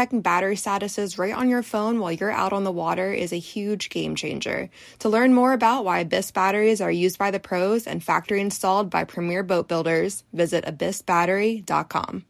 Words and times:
checking 0.00 0.22
battery 0.22 0.56
statuses 0.56 1.18
right 1.18 1.34
on 1.34 1.50
your 1.50 1.62
phone 1.62 2.00
while 2.00 2.10
you're 2.10 2.30
out 2.30 2.54
on 2.54 2.64
the 2.64 2.72
water 2.72 3.12
is 3.12 3.34
a 3.34 3.38
huge 3.38 3.90
game 3.90 4.14
changer. 4.14 4.70
To 5.00 5.10
learn 5.10 5.34
more 5.34 5.52
about 5.52 5.84
why 5.84 5.98
Abyss 5.98 6.30
batteries 6.30 6.80
are 6.80 6.90
used 6.90 7.18
by 7.18 7.30
the 7.30 7.38
pros 7.38 7.86
and 7.86 8.02
factory 8.02 8.40
installed 8.40 8.88
by 8.88 9.04
premier 9.04 9.42
boat 9.42 9.68
builders, 9.68 10.24
visit 10.32 10.64
abyssbattery.com. 10.64 12.24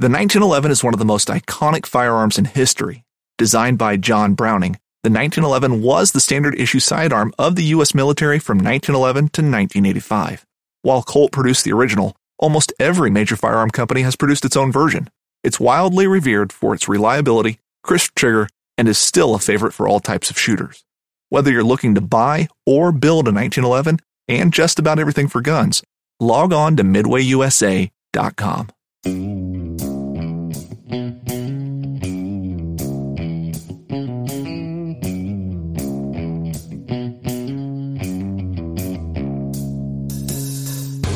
The 0.00 0.10
1911 0.10 0.72
is 0.72 0.82
one 0.82 0.92
of 0.92 0.98
the 0.98 1.04
most 1.04 1.28
iconic 1.28 1.86
firearms 1.86 2.36
in 2.36 2.46
history. 2.46 3.04
Designed 3.38 3.78
by 3.78 3.96
John 3.96 4.34
Browning, 4.34 4.80
the 5.04 5.10
1911 5.10 5.82
was 5.82 6.10
the 6.10 6.20
standard 6.20 6.58
issue 6.58 6.80
sidearm 6.80 7.32
of 7.38 7.54
the 7.54 7.64
U.S. 7.76 7.94
military 7.94 8.40
from 8.40 8.58
1911 8.58 9.28
to 9.28 9.42
1985. 9.42 10.44
While 10.82 11.04
Colt 11.04 11.30
produced 11.30 11.64
the 11.64 11.72
original, 11.72 12.16
almost 12.38 12.72
every 12.80 13.08
major 13.08 13.36
firearm 13.36 13.70
company 13.70 14.02
has 14.02 14.16
produced 14.16 14.44
its 14.44 14.56
own 14.56 14.72
version. 14.72 15.08
It's 15.46 15.60
wildly 15.60 16.08
revered 16.08 16.52
for 16.52 16.74
its 16.74 16.88
reliability, 16.88 17.60
crisp 17.84 18.16
trigger, 18.16 18.48
and 18.76 18.88
is 18.88 18.98
still 18.98 19.32
a 19.32 19.38
favorite 19.38 19.74
for 19.74 19.86
all 19.86 20.00
types 20.00 20.28
of 20.28 20.36
shooters. 20.36 20.84
Whether 21.28 21.52
you're 21.52 21.62
looking 21.62 21.94
to 21.94 22.00
buy 22.00 22.48
or 22.66 22.90
build 22.90 23.28
a 23.28 23.30
1911 23.30 24.00
and 24.26 24.52
just 24.52 24.80
about 24.80 24.98
everything 24.98 25.28
for 25.28 25.40
guns, 25.40 25.84
log 26.18 26.52
on 26.52 26.74
to 26.78 26.82
midwayusa.com. 26.82 28.70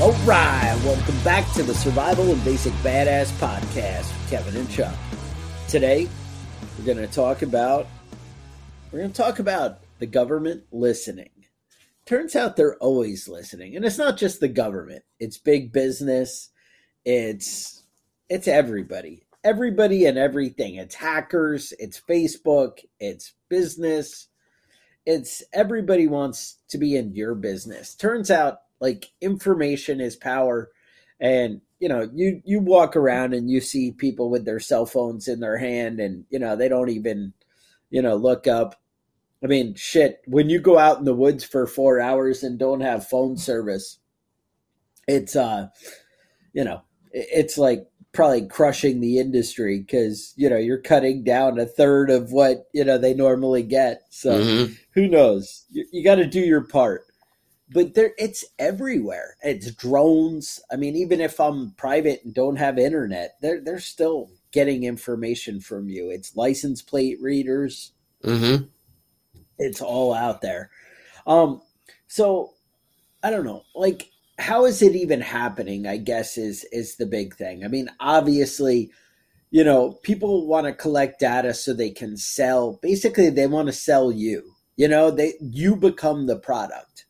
All 0.00 0.12
right, 0.24 0.80
welcome 0.84 1.20
back 1.24 1.52
to 1.54 1.64
the 1.64 1.74
Survival 1.74 2.30
and 2.30 2.44
Basic 2.44 2.72
Badass 2.74 3.32
Podcast 3.40 4.19
Kevin 4.30 4.58
and 4.58 4.70
Chuck. 4.70 4.94
Today, 5.66 6.08
we're 6.78 6.84
going 6.84 7.04
to 7.04 7.12
talk 7.12 7.42
about 7.42 7.88
we're 8.92 9.00
going 9.00 9.10
to 9.10 9.22
talk 9.22 9.40
about 9.40 9.80
the 9.98 10.06
government 10.06 10.62
listening. 10.70 11.30
Turns 12.06 12.36
out 12.36 12.54
they're 12.54 12.76
always 12.76 13.28
listening, 13.28 13.74
and 13.74 13.84
it's 13.84 13.98
not 13.98 14.16
just 14.16 14.38
the 14.38 14.46
government; 14.46 15.02
it's 15.18 15.36
big 15.36 15.72
business, 15.72 16.50
it's 17.04 17.82
it's 18.28 18.46
everybody, 18.46 19.26
everybody 19.42 20.06
and 20.06 20.16
everything. 20.16 20.76
It's 20.76 20.94
hackers, 20.94 21.72
it's 21.80 22.00
Facebook, 22.00 22.84
it's 23.00 23.32
business, 23.48 24.28
it's 25.04 25.42
everybody 25.52 26.06
wants 26.06 26.58
to 26.68 26.78
be 26.78 26.94
in 26.94 27.16
your 27.16 27.34
business. 27.34 27.96
Turns 27.96 28.30
out 28.30 28.60
like 28.80 29.10
information 29.20 30.00
is 30.00 30.14
power 30.14 30.70
and 31.18 31.62
you 31.80 31.88
know 31.88 32.08
you 32.14 32.40
you 32.44 32.60
walk 32.60 32.94
around 32.94 33.34
and 33.34 33.50
you 33.50 33.60
see 33.60 33.90
people 33.90 34.30
with 34.30 34.44
their 34.44 34.60
cell 34.60 34.86
phones 34.86 35.26
in 35.26 35.40
their 35.40 35.56
hand 35.56 35.98
and 35.98 36.24
you 36.30 36.38
know 36.38 36.54
they 36.54 36.68
don't 36.68 36.90
even 36.90 37.32
you 37.90 38.00
know 38.00 38.14
look 38.14 38.46
up. 38.46 38.76
I 39.42 39.46
mean 39.46 39.74
shit 39.74 40.20
when 40.26 40.50
you 40.50 40.60
go 40.60 40.78
out 40.78 40.98
in 40.98 41.04
the 41.04 41.14
woods 41.14 41.42
for 41.42 41.66
4 41.66 41.98
hours 41.98 42.42
and 42.42 42.58
don't 42.58 42.82
have 42.82 43.08
phone 43.08 43.38
service 43.38 43.98
it's 45.08 45.34
uh 45.34 45.68
you 46.52 46.62
know 46.62 46.82
it's 47.12 47.56
like 47.56 47.90
probably 48.12 48.46
crushing 48.46 49.00
the 49.00 49.18
industry 49.18 49.78
because 49.78 50.32
you 50.36 50.48
know 50.48 50.56
you're 50.56 50.80
cutting 50.80 51.22
down 51.22 51.58
a 51.58 51.66
third 51.66 52.10
of 52.10 52.32
what 52.32 52.68
you 52.72 52.84
know 52.84 52.98
they 52.98 53.14
normally 53.14 53.62
get. 53.62 54.02
So 54.10 54.42
mm-hmm. 54.42 54.72
who 54.94 55.08
knows? 55.08 55.64
You, 55.70 55.86
you 55.92 56.04
got 56.04 56.16
to 56.16 56.26
do 56.26 56.40
your 56.40 56.62
part 56.62 57.04
but 57.72 57.94
there 57.94 58.12
it's 58.18 58.44
everywhere. 58.58 59.36
It's 59.42 59.70
drones. 59.70 60.60
I 60.72 60.76
mean, 60.76 60.96
even 60.96 61.20
if 61.20 61.38
I'm 61.38 61.72
private 61.72 62.24
and 62.24 62.34
don't 62.34 62.56
have 62.56 62.78
internet, 62.78 63.36
they're 63.40 63.60
they're 63.60 63.80
still 63.80 64.30
getting 64.52 64.84
information 64.84 65.60
from 65.60 65.88
you. 65.88 66.10
It's 66.10 66.36
license 66.36 66.82
plate 66.82 67.18
readers. 67.20 67.92
Mm-hmm. 68.24 68.64
It's 69.58 69.80
all 69.80 70.12
out 70.12 70.40
there. 70.40 70.70
Um, 71.26 71.62
so 72.08 72.54
I 73.22 73.30
don't 73.30 73.44
know, 73.44 73.62
like 73.74 74.10
how 74.38 74.64
is 74.64 74.82
it 74.82 74.96
even 74.96 75.20
happening? 75.20 75.86
I 75.86 75.98
guess 75.98 76.36
is 76.36 76.64
is 76.72 76.96
the 76.96 77.06
big 77.06 77.36
thing. 77.36 77.64
I 77.64 77.68
mean, 77.68 77.88
obviously, 78.00 78.90
you 79.50 79.62
know, 79.62 79.92
people 80.02 80.48
want 80.48 80.66
to 80.66 80.72
collect 80.72 81.20
data 81.20 81.54
so 81.54 81.72
they 81.72 81.90
can 81.90 82.16
sell. 82.16 82.80
Basically, 82.82 83.30
they 83.30 83.46
want 83.46 83.68
to 83.68 83.72
sell 83.72 84.10
you. 84.10 84.54
You 84.76 84.88
know, 84.88 85.10
they 85.10 85.34
you 85.40 85.76
become 85.76 86.26
the 86.26 86.38
product 86.38 87.04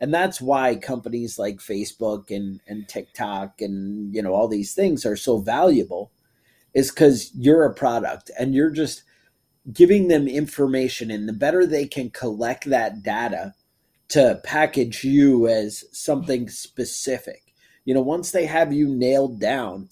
and 0.00 0.12
that's 0.14 0.40
why 0.40 0.76
companies 0.76 1.38
like 1.38 1.58
facebook 1.58 2.34
and, 2.34 2.60
and 2.66 2.88
tiktok 2.88 3.60
and 3.60 4.14
you 4.14 4.22
know 4.22 4.32
all 4.32 4.48
these 4.48 4.74
things 4.74 5.04
are 5.04 5.16
so 5.16 5.38
valuable 5.38 6.10
is 6.74 6.90
because 6.90 7.30
you're 7.34 7.64
a 7.64 7.74
product 7.74 8.30
and 8.38 8.54
you're 8.54 8.70
just 8.70 9.02
giving 9.72 10.08
them 10.08 10.28
information. 10.28 11.10
And 11.10 11.28
the 11.28 11.32
better 11.32 11.66
they 11.66 11.86
can 11.86 12.10
collect 12.10 12.66
that 12.66 13.02
data 13.02 13.54
to 14.08 14.40
package 14.44 15.04
you 15.04 15.46
as 15.48 15.84
something 15.92 16.48
specific 16.48 17.42
you 17.84 17.92
know 17.92 18.00
once 18.00 18.30
they 18.30 18.46
have 18.46 18.72
you 18.72 18.88
nailed 18.88 19.38
down 19.38 19.86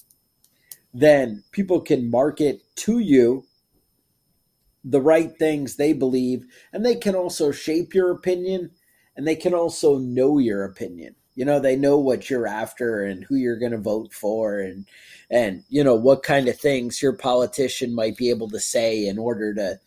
then 0.95 1.45
people 1.53 1.83
can 1.83 2.11
market 2.11 2.63
to 2.75 2.99
you 2.99 3.45
the 4.83 5.01
right 5.01 5.37
things 5.37 5.77
they 5.77 5.93
believe. 5.93 6.47
And 6.73 6.87
they 6.87 6.95
can 6.95 7.15
also 7.15 7.51
shape 7.51 7.93
your 7.93 8.11
opinion 8.11 8.71
and 9.17 9.27
they 9.27 9.37
can 9.37 9.55
also 9.55 9.99
know 9.99 10.39
your 10.39 10.65
opinion. 10.65 11.15
You 11.35 11.45
know, 11.45 11.61
they 11.61 11.77
know 11.77 11.99
what 11.99 12.31
you're 12.31 12.47
after 12.47 13.05
and 13.05 13.25
who 13.25 13.35
you're 13.37 13.59
going 13.59 13.73
to 13.73 13.79
vote 13.79 14.13
for 14.13 14.61
and 14.61 14.87
and 15.31 15.65
you 15.69 15.83
know 15.83 15.95
what 15.95 16.23
kind 16.23 16.49
of 16.49 16.59
things 16.59 17.03
your 17.03 17.13
politician 17.13 17.95
might 17.95 18.17
be 18.17 18.31
able 18.31 18.49
to 18.51 18.61
say 18.61 19.07
in 19.07 19.19
order 19.19 19.53
to 19.55 19.79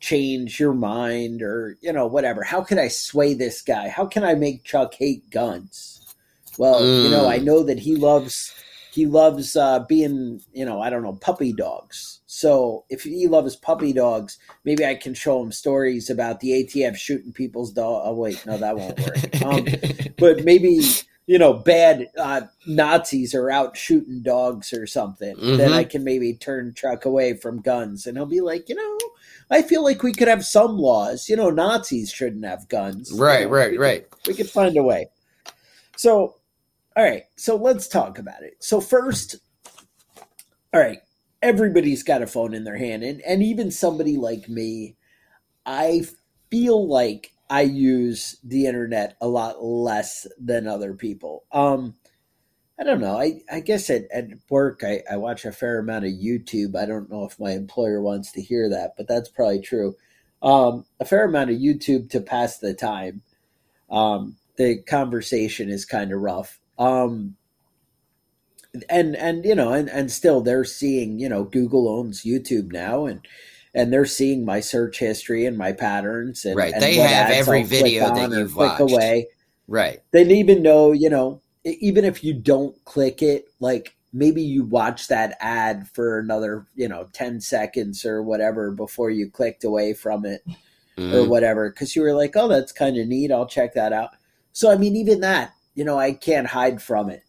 change 0.00 0.58
your 0.58 0.74
mind 0.74 1.42
or 1.42 1.76
you 1.80 1.92
know 1.92 2.06
whatever. 2.06 2.42
How 2.42 2.62
can 2.62 2.78
I 2.78 2.88
sway 2.88 3.34
this 3.34 3.62
guy? 3.62 3.88
How 3.88 4.06
can 4.06 4.24
I 4.24 4.34
make 4.34 4.64
Chuck 4.64 4.94
hate 4.94 5.30
guns? 5.30 6.14
Well, 6.58 6.80
mm. 6.80 7.04
you 7.04 7.10
know, 7.10 7.28
I 7.28 7.38
mm. 7.38 7.44
know 7.44 7.62
that 7.62 7.78
he 7.78 7.96
loves 7.96 8.52
he 8.90 9.06
loves 9.06 9.56
uh, 9.56 9.80
being, 9.80 10.40
you 10.52 10.64
know, 10.64 10.80
I 10.80 10.90
don't 10.90 11.02
know, 11.02 11.12
puppy 11.12 11.52
dogs. 11.52 12.20
So 12.26 12.84
if 12.90 13.02
he 13.02 13.28
loves 13.28 13.56
puppy 13.56 13.92
dogs, 13.92 14.38
maybe 14.64 14.84
I 14.84 14.94
can 14.94 15.14
show 15.14 15.42
him 15.42 15.52
stories 15.52 16.10
about 16.10 16.40
the 16.40 16.50
ATF 16.50 16.96
shooting 16.96 17.32
people's 17.32 17.72
dog. 17.72 18.02
Oh 18.04 18.14
wait, 18.14 18.44
no, 18.46 18.56
that 18.56 18.76
won't 18.76 18.98
work. 18.98 19.42
Um, 19.44 19.66
but 20.18 20.44
maybe 20.44 20.80
you 21.30 21.38
know, 21.38 21.52
bad 21.52 22.08
uh, 22.18 22.40
Nazis 22.66 23.36
are 23.36 23.52
out 23.52 23.76
shooting 23.76 24.20
dogs 24.20 24.72
or 24.72 24.84
something. 24.84 25.36
Mm-hmm. 25.36 25.58
Then 25.58 25.72
I 25.72 25.84
can 25.84 26.02
maybe 26.02 26.34
turn 26.34 26.74
Chuck 26.74 27.04
away 27.04 27.34
from 27.34 27.60
guns, 27.60 28.04
and 28.04 28.16
he'll 28.16 28.26
be 28.26 28.40
like, 28.40 28.68
you 28.68 28.74
know, 28.74 28.98
I 29.48 29.62
feel 29.62 29.84
like 29.84 30.02
we 30.02 30.12
could 30.12 30.26
have 30.26 30.44
some 30.44 30.76
laws. 30.76 31.28
You 31.28 31.36
know, 31.36 31.50
Nazis 31.50 32.10
shouldn't 32.10 32.44
have 32.44 32.68
guns. 32.68 33.12
Right, 33.12 33.42
you 33.42 33.46
know, 33.46 33.52
right, 33.52 33.70
we 33.70 33.78
right. 33.78 34.10
Could, 34.10 34.26
we 34.26 34.34
could 34.34 34.50
find 34.50 34.76
a 34.76 34.82
way. 34.82 35.10
So 35.96 36.34
all 36.96 37.04
right, 37.04 37.24
so 37.36 37.56
let's 37.56 37.88
talk 37.88 38.18
about 38.18 38.42
it. 38.42 38.54
So 38.60 38.80
first, 38.80 39.36
all 40.72 40.80
right, 40.80 40.98
everybody's 41.42 42.02
got 42.02 42.22
a 42.22 42.26
phone 42.26 42.54
in 42.54 42.64
their 42.64 42.76
hand, 42.76 43.02
and 43.02 43.20
and 43.22 43.42
even 43.42 43.70
somebody 43.70 44.16
like 44.16 44.48
me, 44.48 44.96
I 45.64 46.02
feel 46.50 46.86
like 46.88 47.32
I 47.48 47.62
use 47.62 48.36
the 48.44 48.66
internet 48.66 49.16
a 49.20 49.28
lot 49.28 49.62
less 49.62 50.26
than 50.38 50.66
other 50.66 50.94
people. 50.94 51.44
Um, 51.52 51.94
I 52.78 52.84
don't 52.84 53.00
know. 53.00 53.18
I, 53.18 53.42
I 53.52 53.60
guess 53.60 53.90
at, 53.90 54.04
at 54.10 54.28
work, 54.48 54.82
I, 54.82 55.02
I 55.10 55.18
watch 55.18 55.44
a 55.44 55.52
fair 55.52 55.78
amount 55.78 56.06
of 56.06 56.12
YouTube. 56.12 56.74
I 56.76 56.86
don't 56.86 57.10
know 57.10 57.24
if 57.24 57.38
my 57.38 57.50
employer 57.50 58.00
wants 58.00 58.32
to 58.32 58.40
hear 58.40 58.70
that, 58.70 58.94
but 58.96 59.06
that's 59.06 59.28
probably 59.28 59.60
true. 59.60 59.96
Um, 60.42 60.86
a 60.98 61.04
fair 61.04 61.24
amount 61.26 61.50
of 61.50 61.58
YouTube 61.58 62.08
to 62.10 62.20
pass 62.22 62.58
the 62.58 62.72
time. 62.72 63.20
Um, 63.90 64.36
the 64.56 64.80
conversation 64.82 65.68
is 65.68 65.84
kind 65.84 66.10
of 66.10 66.20
rough. 66.20 66.58
Um, 66.80 67.36
and 68.88 69.16
and 69.16 69.44
you 69.44 69.54
know 69.54 69.72
and 69.72 69.88
and 69.90 70.10
still 70.10 70.40
they're 70.40 70.64
seeing 70.64 71.18
you 71.18 71.28
know 71.28 71.44
Google 71.44 71.88
owns 71.88 72.22
YouTube 72.22 72.72
now 72.72 73.06
and 73.06 73.20
and 73.74 73.92
they're 73.92 74.06
seeing 74.06 74.44
my 74.44 74.60
search 74.60 74.98
history 74.98 75.44
and 75.44 75.58
my 75.58 75.72
patterns 75.72 76.44
and 76.44 76.56
right 76.56 76.72
and 76.72 76.82
they 76.82 76.94
have 76.94 77.30
every 77.30 77.64
video 77.64 78.14
that 78.14 78.30
you've 78.30 78.54
click 78.54 78.78
watched. 78.78 78.92
away 78.92 79.26
right 79.66 80.02
they 80.12 80.22
even 80.22 80.62
know 80.62 80.92
you 80.92 81.10
know 81.10 81.42
even 81.64 82.04
if 82.04 82.22
you 82.22 82.32
don't 82.32 82.76
click 82.84 83.22
it 83.22 83.46
like 83.58 83.96
maybe 84.12 84.42
you 84.42 84.64
watch 84.64 85.08
that 85.08 85.36
ad 85.40 85.88
for 85.88 86.18
another, 86.18 86.66
you 86.74 86.88
know, 86.88 87.06
10 87.12 87.40
seconds 87.40 88.04
or 88.04 88.22
whatever 88.22 88.70
before 88.70 89.10
you 89.10 89.30
clicked 89.30 89.64
away 89.64 89.94
from 89.94 90.24
it 90.24 90.42
mm-hmm. 90.96 91.14
or 91.14 91.28
whatever 91.28 91.70
because 91.70 91.94
you 91.94 92.02
were 92.02 92.14
like, 92.14 92.36
oh, 92.36 92.48
that's 92.48 92.72
kind 92.72 92.96
of 92.98 93.06
neat. 93.06 93.30
I'll 93.30 93.46
check 93.46 93.74
that 93.74 93.92
out. 93.92 94.10
So, 94.52 94.70
I 94.70 94.76
mean, 94.76 94.96
even 94.96 95.20
that, 95.20 95.54
you 95.74 95.84
know, 95.84 95.98
I 95.98 96.12
can't 96.12 96.46
hide 96.46 96.82
from 96.82 97.10
it. 97.10 97.22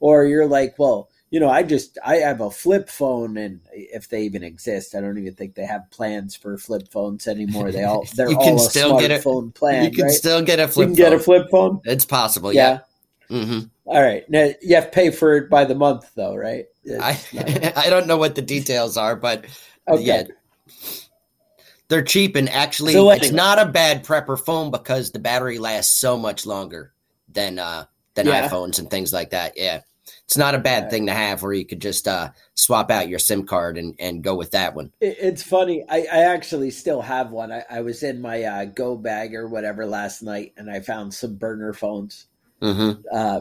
Or 0.00 0.24
you're 0.24 0.46
like, 0.46 0.74
well, 0.78 1.08
you 1.30 1.40
know, 1.40 1.50
I 1.50 1.64
just 1.64 1.98
I 2.04 2.16
have 2.16 2.40
a 2.40 2.50
flip 2.50 2.88
phone, 2.88 3.36
and 3.36 3.60
if 3.72 4.08
they 4.08 4.22
even 4.22 4.44
exist, 4.44 4.94
I 4.94 5.00
don't 5.00 5.18
even 5.18 5.34
think 5.34 5.56
they 5.56 5.66
have 5.66 5.90
plans 5.90 6.36
for 6.36 6.56
flip 6.58 6.92
phones 6.92 7.26
anymore. 7.26 7.72
They 7.72 7.82
all 7.82 8.06
they're 8.14 8.30
you 8.30 8.36
can 8.36 8.52
all 8.52 8.58
still 8.58 8.98
a 9.00 9.18
phone 9.18 9.50
plan. 9.50 9.84
You 9.84 9.90
can 9.90 10.04
right? 10.04 10.14
still 10.14 10.42
get 10.42 10.60
a 10.60 10.68
flip. 10.68 10.90
You 10.90 10.94
can 10.94 11.02
phone. 11.04 11.10
get 11.10 11.20
a 11.20 11.22
flip 11.22 11.46
phone. 11.50 11.80
It's 11.84 12.04
possible. 12.04 12.52
Yeah. 12.52 12.80
yeah. 13.30 13.36
Mm-hmm. 13.36 13.58
All 13.86 14.00
right. 14.00 14.28
Now 14.30 14.50
you 14.62 14.76
have 14.76 14.84
to 14.84 14.90
pay 14.92 15.10
for 15.10 15.36
it 15.36 15.50
by 15.50 15.64
the 15.64 15.74
month, 15.74 16.08
though, 16.14 16.36
right? 16.36 16.66
I 17.00 17.18
I 17.76 17.90
don't 17.90 18.06
know 18.06 18.16
what 18.16 18.36
the 18.36 18.42
details 18.42 18.96
are, 18.96 19.16
but 19.16 19.44
okay. 19.88 20.02
yeah, 20.04 20.22
they're 21.88 22.02
cheap 22.02 22.36
and 22.36 22.48
actually 22.48 22.92
so 22.92 23.10
anyway. 23.10 23.26
it's 23.26 23.32
not 23.32 23.58
a 23.58 23.66
bad 23.66 24.04
prepper 24.04 24.38
phone 24.38 24.70
because 24.70 25.10
the 25.10 25.18
battery 25.18 25.58
lasts 25.58 25.98
so 25.98 26.16
much 26.16 26.46
longer 26.46 26.93
than 27.34 27.58
uh 27.58 27.84
than 28.14 28.26
yeah. 28.26 28.48
iPhones 28.48 28.78
and 28.78 28.90
things 28.90 29.12
like 29.12 29.30
that. 29.30 29.56
Yeah. 29.56 29.80
It's 30.24 30.36
not 30.36 30.54
a 30.54 30.58
bad 30.58 30.84
right. 30.84 30.90
thing 30.90 31.06
to 31.06 31.12
have 31.12 31.42
where 31.42 31.52
you 31.52 31.64
could 31.64 31.80
just 31.80 32.08
uh, 32.08 32.30
swap 32.54 32.90
out 32.90 33.08
your 33.08 33.18
SIM 33.18 33.46
card 33.46 33.76
and, 33.76 33.94
and 33.98 34.22
go 34.22 34.34
with 34.34 34.52
that 34.52 34.74
one. 34.74 34.92
it's 35.00 35.42
funny. 35.42 35.84
I, 35.88 36.06
I 36.10 36.20
actually 36.24 36.70
still 36.70 37.02
have 37.02 37.30
one. 37.30 37.52
I, 37.52 37.64
I 37.70 37.80
was 37.80 38.02
in 38.02 38.20
my 38.20 38.42
uh, 38.42 38.64
Go 38.66 38.96
bag 38.96 39.34
or 39.34 39.48
whatever 39.48 39.86
last 39.86 40.22
night 40.22 40.52
and 40.56 40.70
I 40.70 40.80
found 40.80 41.14
some 41.14 41.36
burner 41.36 41.72
phones. 41.72 42.26
Mm-hmm. 42.60 43.02
Uh, 43.12 43.40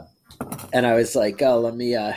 and 0.74 0.86
I 0.86 0.94
was 0.96 1.16
like, 1.16 1.42
oh, 1.42 1.60
let 1.60 1.76
me, 1.76 1.96
uh, 1.96 2.14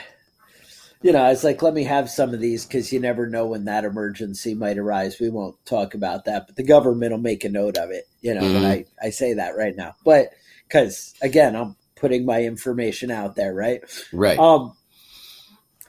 you 1.02 1.12
know, 1.12 1.22
I 1.22 1.28
was 1.28 1.44
like, 1.44 1.62
let 1.62 1.74
me 1.74 1.84
have 1.84 2.10
some 2.10 2.34
of 2.34 2.40
these 2.40 2.66
because 2.66 2.92
you 2.92 2.98
never 2.98 3.28
know 3.28 3.46
when 3.46 3.66
that 3.66 3.84
emergency 3.84 4.54
might 4.54 4.78
arise. 4.78 5.20
We 5.20 5.28
won't 5.28 5.56
talk 5.64 5.94
about 5.94 6.24
that, 6.24 6.46
but 6.46 6.56
the 6.56 6.64
government 6.64 7.12
will 7.12 7.18
make 7.18 7.44
a 7.44 7.48
note 7.48 7.78
of 7.78 7.90
it, 7.90 8.08
you 8.20 8.34
know, 8.34 8.42
mm-hmm. 8.42 8.64
I, 8.64 8.84
I 9.00 9.10
say 9.10 9.34
that 9.34 9.56
right 9.56 9.76
now. 9.76 9.94
But 10.04 10.30
because, 10.66 11.14
again, 11.22 11.54
I'm 11.56 11.76
putting 11.96 12.24
my 12.24 12.42
information 12.42 13.10
out 13.10 13.36
there, 13.36 13.54
right? 13.54 13.80
Right. 14.12 14.38
Um, 14.38 14.76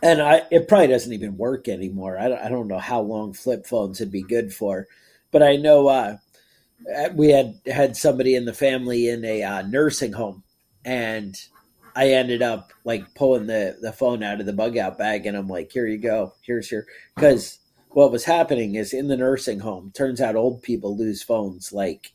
and 0.01 0.21
I, 0.21 0.43
it 0.51 0.67
probably 0.67 0.87
doesn't 0.87 1.13
even 1.13 1.37
work 1.37 1.67
anymore. 1.67 2.19
I 2.19 2.29
don't, 2.29 2.39
I 2.39 2.49
don't 2.49 2.67
know 2.67 2.79
how 2.79 3.01
long 3.01 3.33
flip 3.33 3.65
phones 3.65 3.99
would 3.99 4.11
be 4.11 4.21
good 4.21 4.53
for, 4.53 4.87
but 5.31 5.41
I 5.41 5.55
know 5.55 5.87
uh, 5.87 6.17
we 7.13 7.29
had 7.29 7.59
had 7.65 7.97
somebody 7.97 8.35
in 8.35 8.45
the 8.45 8.53
family 8.53 9.09
in 9.09 9.25
a 9.25 9.43
uh, 9.43 9.61
nursing 9.63 10.13
home, 10.13 10.43
and 10.85 11.35
I 11.95 12.09
ended 12.09 12.41
up 12.41 12.71
like 12.83 13.15
pulling 13.15 13.47
the 13.47 13.77
the 13.81 13.91
phone 13.91 14.23
out 14.23 14.39
of 14.39 14.45
the 14.45 14.53
bug 14.53 14.77
out 14.77 14.97
bag, 14.97 15.25
and 15.25 15.35
I'm 15.35 15.47
like, 15.47 15.71
"Here 15.71 15.87
you 15.87 15.97
go. 15.97 16.33
Here's 16.41 16.71
your." 16.71 16.85
Because 17.15 17.59
what 17.89 18.11
was 18.11 18.23
happening 18.23 18.75
is 18.75 18.93
in 18.93 19.07
the 19.07 19.17
nursing 19.17 19.59
home, 19.59 19.91
turns 19.95 20.21
out 20.21 20.35
old 20.35 20.61
people 20.61 20.95
lose 20.95 21.23
phones 21.23 21.73
like 21.73 22.13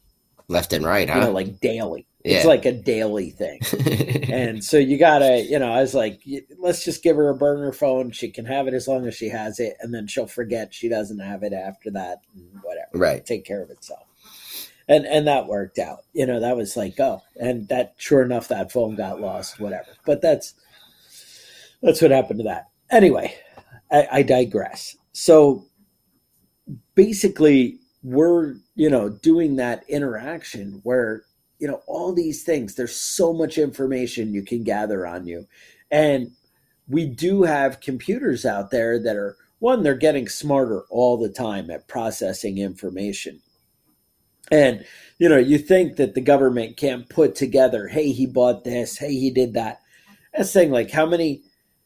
left 0.53 0.73
and 0.73 0.85
right, 0.85 1.09
huh? 1.09 1.19
You 1.19 1.25
know, 1.27 1.33
like 1.33 1.61
daily. 1.61 2.07
Yeah. 2.25 2.37
It's 2.37 2.47
like 2.47 2.65
a 2.67 2.73
daily 2.73 3.31
thing. 3.31 3.61
and 4.33 4.63
so 4.63 4.79
you 4.79 4.97
gotta, 4.97 5.43
you 5.43 5.59
know, 5.59 5.73
I 5.73 5.81
was 5.81 5.95
like, 5.95 6.23
let's 6.59 6.85
just 6.85 7.03
give 7.03 7.17
her 7.17 7.29
a 7.29 7.35
burner 7.35 7.73
phone. 7.73 8.13
She 8.13 8.31
can 8.31 8.45
have 8.45 8.69
it 8.69 8.75
as 8.75 8.87
long 8.87 9.07
as 9.09 9.17
she 9.17 9.29
has 9.29 9.59
it, 9.59 9.77
and 9.81 9.93
then 9.93 10.07
she'll 10.07 10.29
forget 10.29 10.73
she 10.73 10.89
doesn't 10.89 11.19
have 11.19 11.43
it 11.43 11.53
after 11.53 11.91
that, 11.91 12.19
whatever. 12.63 12.91
Right. 12.95 13.27
Take 13.27 13.45
care 13.45 13.63
of 13.63 13.71
itself 13.71 14.07
and 14.89 15.07
and 15.07 15.27
that 15.27 15.47
worked 15.47 15.79
out. 15.79 16.01
You 16.13 16.27
know, 16.27 16.41
that 16.41 16.57
was 16.57 16.77
like 16.77 16.99
oh, 17.01 17.23
and 17.41 17.69
that 17.69 17.95
sure 17.97 18.23
enough, 18.23 18.49
that 18.49 18.73
phone 18.73 18.97
got 18.97 19.21
lost, 19.21 19.61
whatever. 19.61 19.89
But 20.05 20.21
that's 20.21 20.55
that's 21.83 22.03
what 22.03 22.11
happened 22.11 22.41
to 22.41 22.45
that. 22.45 22.69
Anyway, 22.91 23.35
I, 23.91 24.09
I 24.13 24.23
digress. 24.23 24.97
So 25.13 25.67
basically, 26.95 27.79
we're 28.03 28.57
you 28.75 28.91
know 28.91 29.09
doing 29.09 29.57
that 29.57 29.85
interaction 29.89 30.81
where 30.83 31.25
you 31.59 31.69
know 31.69 31.83
all 31.87 32.13
these 32.13 32.43
things. 32.43 32.75
There's 32.75 32.97
so 32.97 33.33
much 33.33 33.59
information 33.59 34.35
you 34.35 34.43
can 34.43 34.65
gather 34.65 35.07
on 35.07 35.27
you, 35.27 35.47
and 35.91 36.33
we 36.89 37.07
do 37.07 37.45
have 37.45 37.81
computers 37.81 38.45
out 38.45 38.71
there 38.71 38.99
that 38.99 39.17
are 39.17 39.37
one 39.59 39.83
they're 39.83 39.95
getting 39.95 40.29
smarter 40.29 40.83
all 40.91 41.17
the 41.17 41.29
time 41.29 41.71
at 41.71 41.89
processing 41.89 42.59
information 42.59 43.41
and, 44.53 44.85
you 45.19 45.31
know, 45.31 45.39
you 45.39 45.57
think 45.57 45.97
that 45.97 46.15
the 46.15 46.21
government 46.21 46.77
can't 46.77 47.09
put 47.09 47.35
together, 47.35 47.89
hey, 47.89 48.13
he 48.13 48.27
bought 48.27 48.65
this, 48.65 48.99
hey, 48.99 49.15
he 49.15 49.31
did 49.31 49.55
that. 49.55 49.81
That's 50.35 50.51
saying, 50.51 50.71
like, 50.71 50.91
how 50.91 51.07
many, 51.07 51.43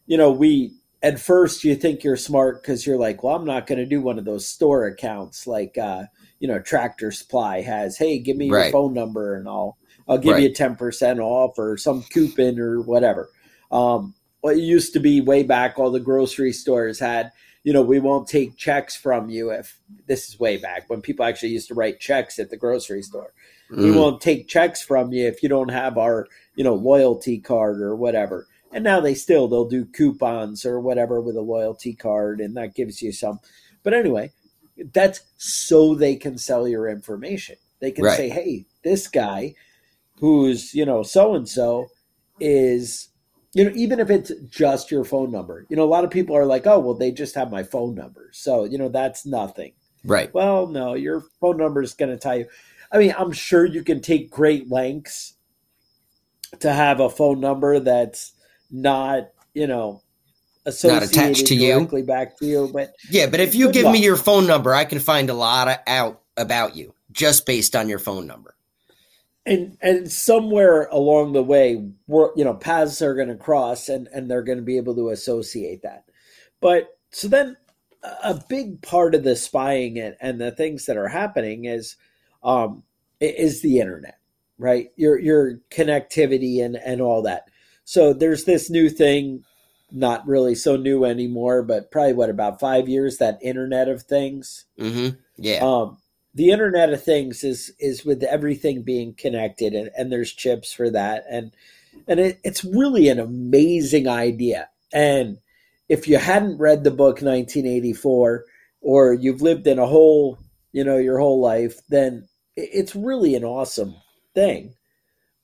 you 0.07 0.17
know, 0.17 0.33
we, 0.33 0.73
at 1.03 1.21
first 1.21 1.65
you 1.65 1.75
think 1.75 2.03
you're 2.03 2.17
smart 2.17 2.63
because 2.63 2.87
you're 2.87 2.99
like, 2.99 3.23
well, 3.23 3.37
I'm 3.37 3.45
not 3.45 3.67
going 3.67 3.79
to 3.79 3.87
do 3.87 4.01
one 4.01 4.19
of 4.19 4.25
those 4.25 4.49
store 4.49 4.87
accounts 4.87 5.47
like, 5.47 5.77
uh, 5.79 6.05
you 6.41 6.49
know, 6.49 6.59
Tractor 6.59 7.13
Supply 7.13 7.63
has, 7.63 7.97
hey, 7.97 8.19
give 8.19 8.37
me 8.37 8.47
your 8.47 8.57
right. 8.57 8.73
phone 8.73 8.95
number 8.95 9.37
and 9.37 9.49
I'll, 9.49 9.77
I'll 10.09 10.19
give 10.19 10.35
right. 10.35 10.43
you 10.43 10.51
10% 10.51 11.21
off 11.21 11.59
or 11.59 11.77
some 11.77 12.03
coupon 12.03 12.59
or 12.59 12.81
whatever. 12.81 13.31
Um, 13.71 14.15
what 14.41 14.57
used 14.57 14.93
to 14.93 15.01
be 15.01 15.21
way 15.21 15.43
back, 15.43 15.79
all 15.79 15.91
the 15.91 16.01
grocery 16.01 16.53
stores 16.53 16.99
had, 16.99 17.33
you 17.65 17.73
know, 17.73 17.83
we 17.83 17.99
won't 17.99 18.29
take 18.29 18.57
checks 18.57 18.95
from 18.95 19.29
you 19.29 19.51
if 19.51 19.79
this 20.07 20.29
is 20.29 20.39
way 20.39 20.57
back 20.57 20.89
when 20.89 21.03
people 21.03 21.25
actually 21.25 21.49
used 21.49 21.69
to 21.69 21.75
write 21.75 21.99
checks 21.99 22.39
at 22.39 22.49
the 22.49 22.57
grocery 22.57 23.03
store. 23.03 23.33
Mm. 23.71 23.79
We 23.79 23.91
won't 23.91 24.21
take 24.21 24.47
checks 24.47 24.83
from 24.83 25.13
you 25.13 25.27
if 25.27 25.43
you 25.43 25.49
don't 25.49 25.71
have 25.71 25.99
our, 25.99 26.29
you 26.55 26.63
know, 26.63 26.75
loyalty 26.75 27.39
card 27.39 27.81
or 27.81 27.97
whatever. 27.97 28.47
And 28.77 28.85
now 28.85 29.01
they 29.01 29.15
still 29.15 29.49
they'll 29.49 29.67
do 29.67 29.87
coupons 29.87 30.67
or 30.67 30.81
whatever 30.81 31.19
with 31.23 31.35
a 31.35 31.41
loyalty 31.41 31.95
card 31.95 32.43
and 32.43 32.55
that 32.59 32.75
gives 32.75 33.01
you 33.01 33.11
some. 33.11 33.41
But 33.83 33.95
anyway, 33.95 34.33
that's 34.93 35.23
so 35.39 35.95
they 35.95 36.15
can 36.15 36.37
sell 36.37 36.69
your 36.69 36.87
information. 36.87 37.57
They 37.81 37.91
can 37.91 38.05
right. 38.05 38.17
say, 38.19 38.29
"Hey, 38.29 38.67
this 38.85 39.09
guy 39.09 39.55
who's, 40.19 40.75
you 40.75 40.85
know, 40.85 41.03
so 41.03 41.35
and 41.35 41.49
so 41.49 41.89
is 42.39 43.09
you 43.55 43.65
know, 43.65 43.73
even 43.75 43.99
if 43.99 44.11
it's 44.11 44.31
just 44.51 44.91
your 44.91 45.05
phone 45.05 45.33
number, 45.33 45.65
you 45.71 45.77
know, 45.77 45.85
a 45.85 45.89
lot 45.89 46.05
of 46.05 46.11
people 46.11 46.37
are 46.37 46.45
like, 46.45 46.67
oh, 46.67 46.79
well, 46.79 46.93
they 46.93 47.11
just 47.11 47.35
have 47.35 47.51
my 47.51 47.63
phone 47.63 47.95
number. 47.95 48.29
So, 48.35 48.65
you 48.65 48.77
know, 48.77 48.91
that's 48.91 49.25
nothing. 49.25 49.73
Right. 50.05 50.33
Well, 50.35 50.67
no, 50.67 50.93
your 50.93 51.23
phone 51.41 51.57
number 51.57 51.81
is 51.81 51.95
going 51.95 52.11
to 52.11 52.19
tell 52.19 52.37
you. 52.37 52.47
I 52.93 52.99
mean, 52.99 53.15
I'm 53.17 53.33
sure 53.33 53.65
you 53.65 53.83
can 53.83 54.03
take 54.03 54.31
great 54.31 54.71
lengths 54.71 55.33
to 56.61 56.71
have 56.71 57.01
a 57.01 57.09
phone 57.09 57.41
number 57.41 57.81
that's 57.81 58.33
not, 58.71 59.29
you 59.55 59.67
know, 59.67 60.03
associated 60.65 61.01
not 61.01 61.11
attached 61.11 61.47
to 61.47 61.57
directly 61.57 62.01
you. 62.01 62.07
back 62.07 62.37
to 62.39 62.47
you. 62.47 62.71
But 62.73 62.95
yeah, 63.11 63.27
but 63.27 63.41
if 63.41 63.55
you 63.55 63.71
give 63.71 63.85
luck. 63.85 63.93
me 63.93 64.03
your 64.03 64.17
phone 64.17 64.47
number, 64.47 64.75
I 64.75 64.85
can 64.85 64.99
find 64.99 65.31
a 65.31 65.35
lot 65.35 65.69
of 65.69 65.77
out 65.87 66.23
about 66.37 66.77
you 66.77 66.95
just 67.13 67.47
based 67.47 67.75
on 67.75 67.89
your 67.89 67.99
phone 67.99 68.27
number 68.27 68.57
and 69.47 69.79
and 69.81 70.11
somewhere 70.11 70.89
along 70.91 71.33
the 71.33 71.43
way 71.43 71.83
we're 72.07 72.31
you 72.37 72.45
know 72.45 72.55
paths 72.55 73.01
are 73.01 73.15
going 73.15 73.29
to 73.29 73.37
cross 73.37 73.89
and 73.89 74.09
and 74.09 74.31
they're 74.31 74.43
going 74.43 74.59
to 74.59 74.65
be 74.65 74.77
able 74.77 74.95
to 74.95 75.11
associate 75.11 75.83
that 75.83 76.05
but 76.61 76.99
so 77.11 77.29
then 77.29 77.57
a 78.23 78.35
big 78.49 78.83
part 78.83 79.15
of 79.15 79.25
the 79.25 79.35
spying 79.35 79.99
and, 79.99 80.17
and 80.21 80.41
the 80.41 80.51
things 80.53 80.87
that 80.87 80.97
are 80.97 81.09
happening 81.09 81.65
is 81.65 81.97
um 82.43 82.83
is 83.21 83.63
the 83.63 83.79
internet 83.79 84.19
right 84.59 84.91
your 84.97 85.19
your 85.19 85.61
connectivity 85.71 86.63
and 86.63 86.77
and 86.77 87.01
all 87.01 87.23
that 87.23 87.49
so 87.87 88.13
there's 88.13 88.45
this 88.45 88.69
new 88.69 88.91
thing 88.91 89.45
not 89.93 90.27
really 90.27 90.57
so 90.57 90.77
new 90.77 91.05
anymore 91.05 91.63
but 91.63 91.93
probably 91.93 92.13
what 92.13 92.29
about 92.29 92.59
five 92.59 92.89
years 92.89 93.19
that 93.19 93.39
internet 93.41 93.89
of 93.89 94.03
things? 94.03 94.67
Mm-hmm. 94.79 95.17
yeah. 95.39 95.61
Um 95.63 95.99
the 96.35 96.51
internet 96.51 96.93
of 96.93 97.03
things 97.03 97.45
is 97.45 97.73
is 97.79 98.05
with 98.05 98.23
everything 98.25 98.83
being 98.83 99.15
connected 99.15 99.73
and, 99.73 99.91
and 99.97 100.11
there's 100.11 100.33
chips 100.33 100.73
for 100.73 100.91
that 100.91 101.25
and 101.31 101.53
and 102.09 102.19
it, 102.19 102.41
it's 102.43 102.65
really 102.65 103.09
an 103.09 103.21
amazing 103.21 104.09
idea. 104.09 104.69
And 104.93 105.39
if 105.89 106.09
you 106.09 106.19
hadn't 106.19 106.59
read 106.59 106.83
the 106.83 106.91
book 106.91 107.23
1984 107.23 108.45
or 108.81 109.15
you've 109.15 109.43
lived 109.43 109.69
in 109.69 109.79
a 109.79 109.87
whole 109.87 110.39
you 110.73 110.83
know 110.83 110.99
your 110.99 111.21
whole 111.21 111.41
life 111.41 111.81
then 111.89 112.27
it's 112.57 112.97
really 112.97 113.37
an 113.37 113.45
awesome 113.45 113.95
thing. 114.35 114.75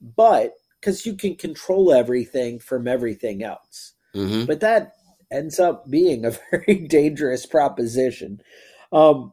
But 0.01 0.55
because 0.83 1.07
you 1.07 1.15
can 1.15 1.37
control 1.37 1.93
everything 1.93 2.59
from 2.59 2.89
everything 2.89 3.43
else 3.43 3.93
mm-hmm. 4.15 4.45
but 4.47 4.61
that 4.61 4.95
ends 5.31 5.61
up 5.61 5.89
being 5.89 6.25
a 6.25 6.33
very 6.51 6.87
dangerous 6.89 7.47
proposition 7.47 8.41
um, 8.93 9.33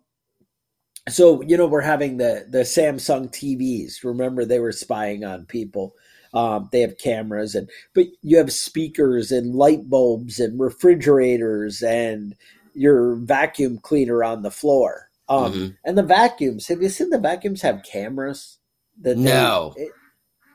so 1.09 1.41
you 1.41 1.57
know 1.57 1.67
we're 1.67 1.81
having 1.81 2.17
the 2.17 2.45
the 2.49 2.59
Samsung 2.59 3.29
TVs. 3.31 4.03
Remember 4.03 4.45
they 4.45 4.59
were 4.59 4.71
spying 4.71 5.23
on 5.23 5.45
people. 5.45 5.95
Um, 6.33 6.69
they 6.71 6.81
have 6.81 6.99
cameras 6.99 7.55
and 7.55 7.69
but 7.95 8.05
you 8.21 8.37
have 8.37 8.53
speakers 8.53 9.31
and 9.31 9.55
light 9.55 9.89
bulbs 9.89 10.39
and 10.39 10.59
refrigerators 10.59 11.81
and 11.81 12.35
your 12.75 13.15
vacuum 13.15 13.79
cleaner 13.79 14.23
on 14.23 14.43
the 14.43 14.51
floor. 14.51 15.09
Um, 15.27 15.53
mm-hmm. 15.53 15.67
And 15.85 15.97
the 15.97 16.03
vacuums. 16.03 16.67
Have 16.67 16.81
you 16.81 16.89
seen 16.89 17.09
the 17.09 17.19
vacuums 17.19 17.61
have 17.61 17.83
cameras? 17.83 18.57
That 19.01 19.17
no, 19.17 19.73
they, 19.75 19.83
it, 19.83 19.91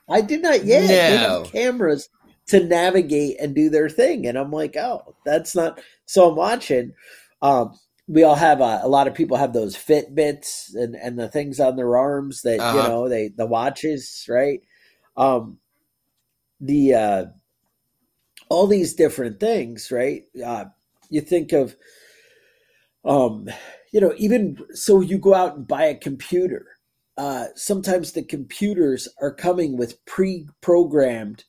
I 0.09 0.21
did 0.21 0.43
not 0.43 0.65
yet. 0.65 0.89
No. 0.89 1.43
Have 1.45 1.53
cameras 1.53 2.09
to 2.49 2.63
navigate 2.63 3.37
and 3.41 3.55
do 3.55 3.71
their 3.71 3.89
thing. 3.89 4.27
And 4.27 4.39
I'm 4.39 4.51
like, 4.51 4.77
oh, 4.77 5.15
that's 5.25 5.55
not. 5.55 5.81
So 6.07 6.31
I'm 6.31 6.37
watching. 6.37 6.93
Um, 7.41 7.79
we 8.07 8.23
all 8.23 8.35
have 8.35 8.61
a, 8.61 8.81
a, 8.83 8.89
lot 8.89 9.07
of 9.09 9.15
people 9.15 9.39
have 9.39 9.55
those 9.55 9.75
Fitbits 9.77 10.75
and 10.75 10.95
and 10.95 11.19
the 11.19 11.29
things 11.29 11.59
on 11.59 11.77
their 11.77 11.97
arms 11.97 12.43
that 12.43 12.61
uh-huh. 12.61 12.77
you 12.77 12.89
know 12.89 13.09
they 13.09 13.29
the 13.29 13.47
watches, 13.47 14.27
right? 14.29 14.61
Um, 15.17 15.59
the 16.61 16.95
uh, 16.95 17.25
all 18.49 18.67
these 18.67 18.95
different 18.95 19.41
things, 19.41 19.91
right? 19.91 20.25
Uh, 20.45 20.67
you 21.11 21.21
think 21.21 21.53
of, 21.53 21.77
um, 23.05 23.49
you 23.93 24.01
know, 24.01 24.15
even 24.17 24.59
so, 24.75 25.01
you 25.01 25.19
go 25.19 25.35
out 25.35 25.57
and 25.57 25.69
buy 25.69 25.85
a 25.85 25.95
computer. 25.95 26.67
Uh, 27.17 27.47
sometimes 27.55 28.13
the 28.13 28.23
computers 28.23 29.09
are 29.21 29.33
coming 29.33 29.77
with 29.77 30.05
pre-programmed 30.05 31.45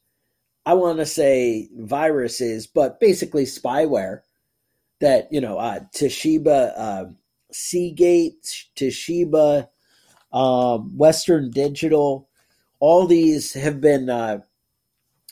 I 0.66 0.74
want 0.74 0.98
to 0.98 1.06
say 1.06 1.70
viruses, 1.78 2.66
but 2.66 3.00
basically 3.00 3.46
spyware 3.46 4.22
that, 5.00 5.32
you 5.32 5.40
know, 5.40 5.60
uh, 5.60 5.82
Toshiba, 5.96 6.74
uh, 6.76 7.06
Seagate, 7.52 8.66
Toshiba, 8.76 9.68
um, 10.34 10.98
Western 10.98 11.52
Digital, 11.52 12.28
all 12.80 13.06
these 13.06 13.54
have 13.54 13.80
been 13.80 14.10
uh, 14.10 14.40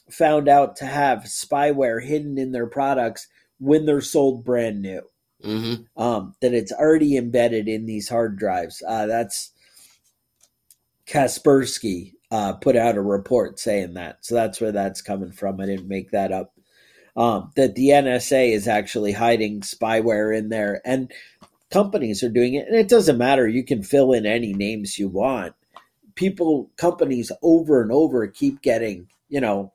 found 0.10 0.48
out 0.48 0.76
to 0.78 0.86
have 0.86 1.24
spyware 1.24 2.04
hidden 2.04 2.38
in 2.38 2.52
their 2.52 2.68
products 2.68 3.28
when 3.60 3.86
they're 3.86 4.02
sold 4.02 4.46
brand 4.46 4.82
new. 4.82 5.02
Mm-hmm. 5.44 6.02
Um, 6.02 6.36
that 6.42 6.54
it's 6.54 6.72
already 6.72 7.18
embedded 7.18 7.68
in 7.68 7.86
these 7.86 8.08
hard 8.08 8.38
drives. 8.38 8.82
Uh, 8.88 9.08
that's 9.08 9.52
Kaspersky 11.14 12.14
uh, 12.32 12.54
put 12.54 12.76
out 12.76 12.98
a 12.98 13.02
report 13.02 13.60
saying 13.60 13.94
that. 13.94 14.26
So 14.26 14.34
that's 14.34 14.60
where 14.60 14.72
that's 14.72 15.02
coming 15.04 15.32
from. 15.32 15.62
I 15.62 15.68
didn't 15.68 15.88
make 15.88 16.10
that 16.12 16.32
up. 16.32 16.56
Um, 17.16 17.52
that 17.56 17.76
the 17.76 17.90
NSA 17.90 18.52
is 18.52 18.68
actually 18.68 19.12
hiding 19.12 19.62
spyware 19.62 20.36
in 20.36 20.50
there, 20.50 20.82
and 20.84 21.12
companies 21.70 22.24
are 22.24 22.30
doing 22.30 22.56
it. 22.56 22.68
And 22.68 22.76
it 22.76 22.88
doesn't 22.88 23.20
matter; 23.20 23.48
you 23.48 23.64
can 23.64 23.84
fill 23.84 24.14
in 24.14 24.26
any 24.26 24.52
names 24.54 24.98
you 24.98 25.08
want. 25.08 25.54
People, 26.16 26.72
companies, 26.78 27.32
over 27.44 27.84
and 27.84 27.92
over 27.92 28.26
keep 28.26 28.64
getting, 28.64 29.08
you 29.30 29.40
know, 29.40 29.72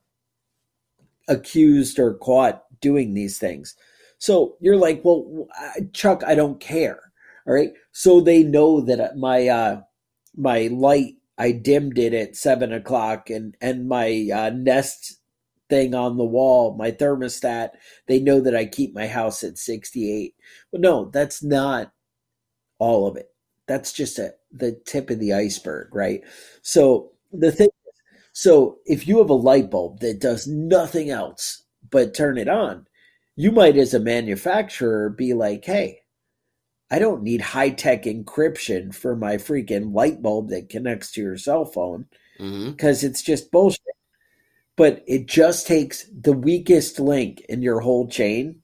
accused 1.29 2.01
or 2.01 2.15
caught 2.15 2.65
doing 2.81 3.15
these 3.15 3.39
things. 3.39 3.77
So 4.19 4.57
you're 4.61 4.77
like, 4.77 5.05
well, 5.05 5.47
Chuck, 5.93 6.25
I 6.27 6.35
don't 6.35 6.59
care. 6.59 7.13
All 7.47 7.55
right. 7.55 7.71
So 7.93 8.21
they 8.21 8.43
know 8.43 8.81
that 8.81 9.17
my 9.17 9.47
uh, 9.47 9.83
my 10.37 10.69
light 10.73 11.18
I 11.39 11.53
dimmed 11.53 11.99
it 11.99 12.13
at 12.13 12.37
seven 12.37 12.73
o'clock, 12.73 13.31
and 13.31 13.57
and 13.61 13.89
my 13.89 14.29
uh, 14.35 14.51
Nest 14.51 15.21
thing 15.71 15.95
on 15.95 16.17
the 16.17 16.25
wall, 16.25 16.75
my 16.77 16.91
thermostat, 16.91 17.71
they 18.07 18.19
know 18.19 18.41
that 18.41 18.57
I 18.57 18.65
keep 18.67 18.95
my 18.95 19.07
house 19.07 19.45
at 19.45 19.59
sixty 19.59 20.13
eight. 20.13 20.35
But 20.73 20.81
no, 20.81 21.11
that's 21.11 21.43
not 21.43 21.93
all 22.79 23.07
of 23.07 23.17
it. 23.17 23.31
That's 23.67 23.93
just 23.93 24.19
a 24.19 24.35
the 24.51 24.81
tip 24.85 25.11
of 25.11 25.21
the 25.21 25.33
iceberg, 25.33 25.95
right? 25.95 26.23
So 26.63 27.13
the 27.33 27.53
thing, 27.53 27.69
so 28.33 28.79
if 28.87 29.07
you 29.07 29.19
have 29.19 29.31
a 29.31 29.35
light 29.35 29.71
bulb 29.71 30.01
that 30.01 30.21
does 30.21 30.47
nothing 30.47 31.11
else 31.11 31.65
but 31.91 32.15
turn 32.15 32.39
it 32.39 32.49
on, 32.49 32.87
you 33.37 33.53
might, 33.53 33.77
as 33.77 33.95
a 33.95 34.01
manufacturer, 34.01 35.11
be 35.11 35.35
like, 35.35 35.65
hey 35.65 36.01
I 36.91 36.99
don't 36.99 37.23
need 37.23 37.41
high 37.41 37.71
tech 37.71 38.05
encryption 38.05 38.95
for 38.95 39.15
my 39.15 39.37
freaking 39.37 39.93
light 39.93 40.23
bulb 40.23 40.49
that 40.49 40.71
connects 40.71 41.13
to 41.13 41.21
your 41.21 41.37
cell 41.37 41.65
phone 41.65 42.07
because 42.39 42.99
mm-hmm. 42.99 43.07
it's 43.07 43.23
just 43.23 43.51
bullshit. 43.51 43.83
But 44.77 45.03
it 45.07 45.27
just 45.27 45.67
takes 45.67 46.07
the 46.09 46.33
weakest 46.33 47.01
link 47.01 47.41
in 47.49 47.63
your 47.63 47.81
whole 47.81 48.09
chain. 48.09 48.63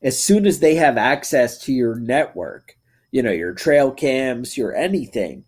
As 0.00 0.22
soon 0.22 0.46
as 0.46 0.60
they 0.60 0.76
have 0.76 0.96
access 0.96 1.58
to 1.64 1.72
your 1.72 1.96
network, 1.96 2.76
you 3.10 3.22
know, 3.22 3.32
your 3.32 3.52
trail 3.52 3.90
cams, 3.90 4.56
your 4.56 4.74
anything 4.74 5.44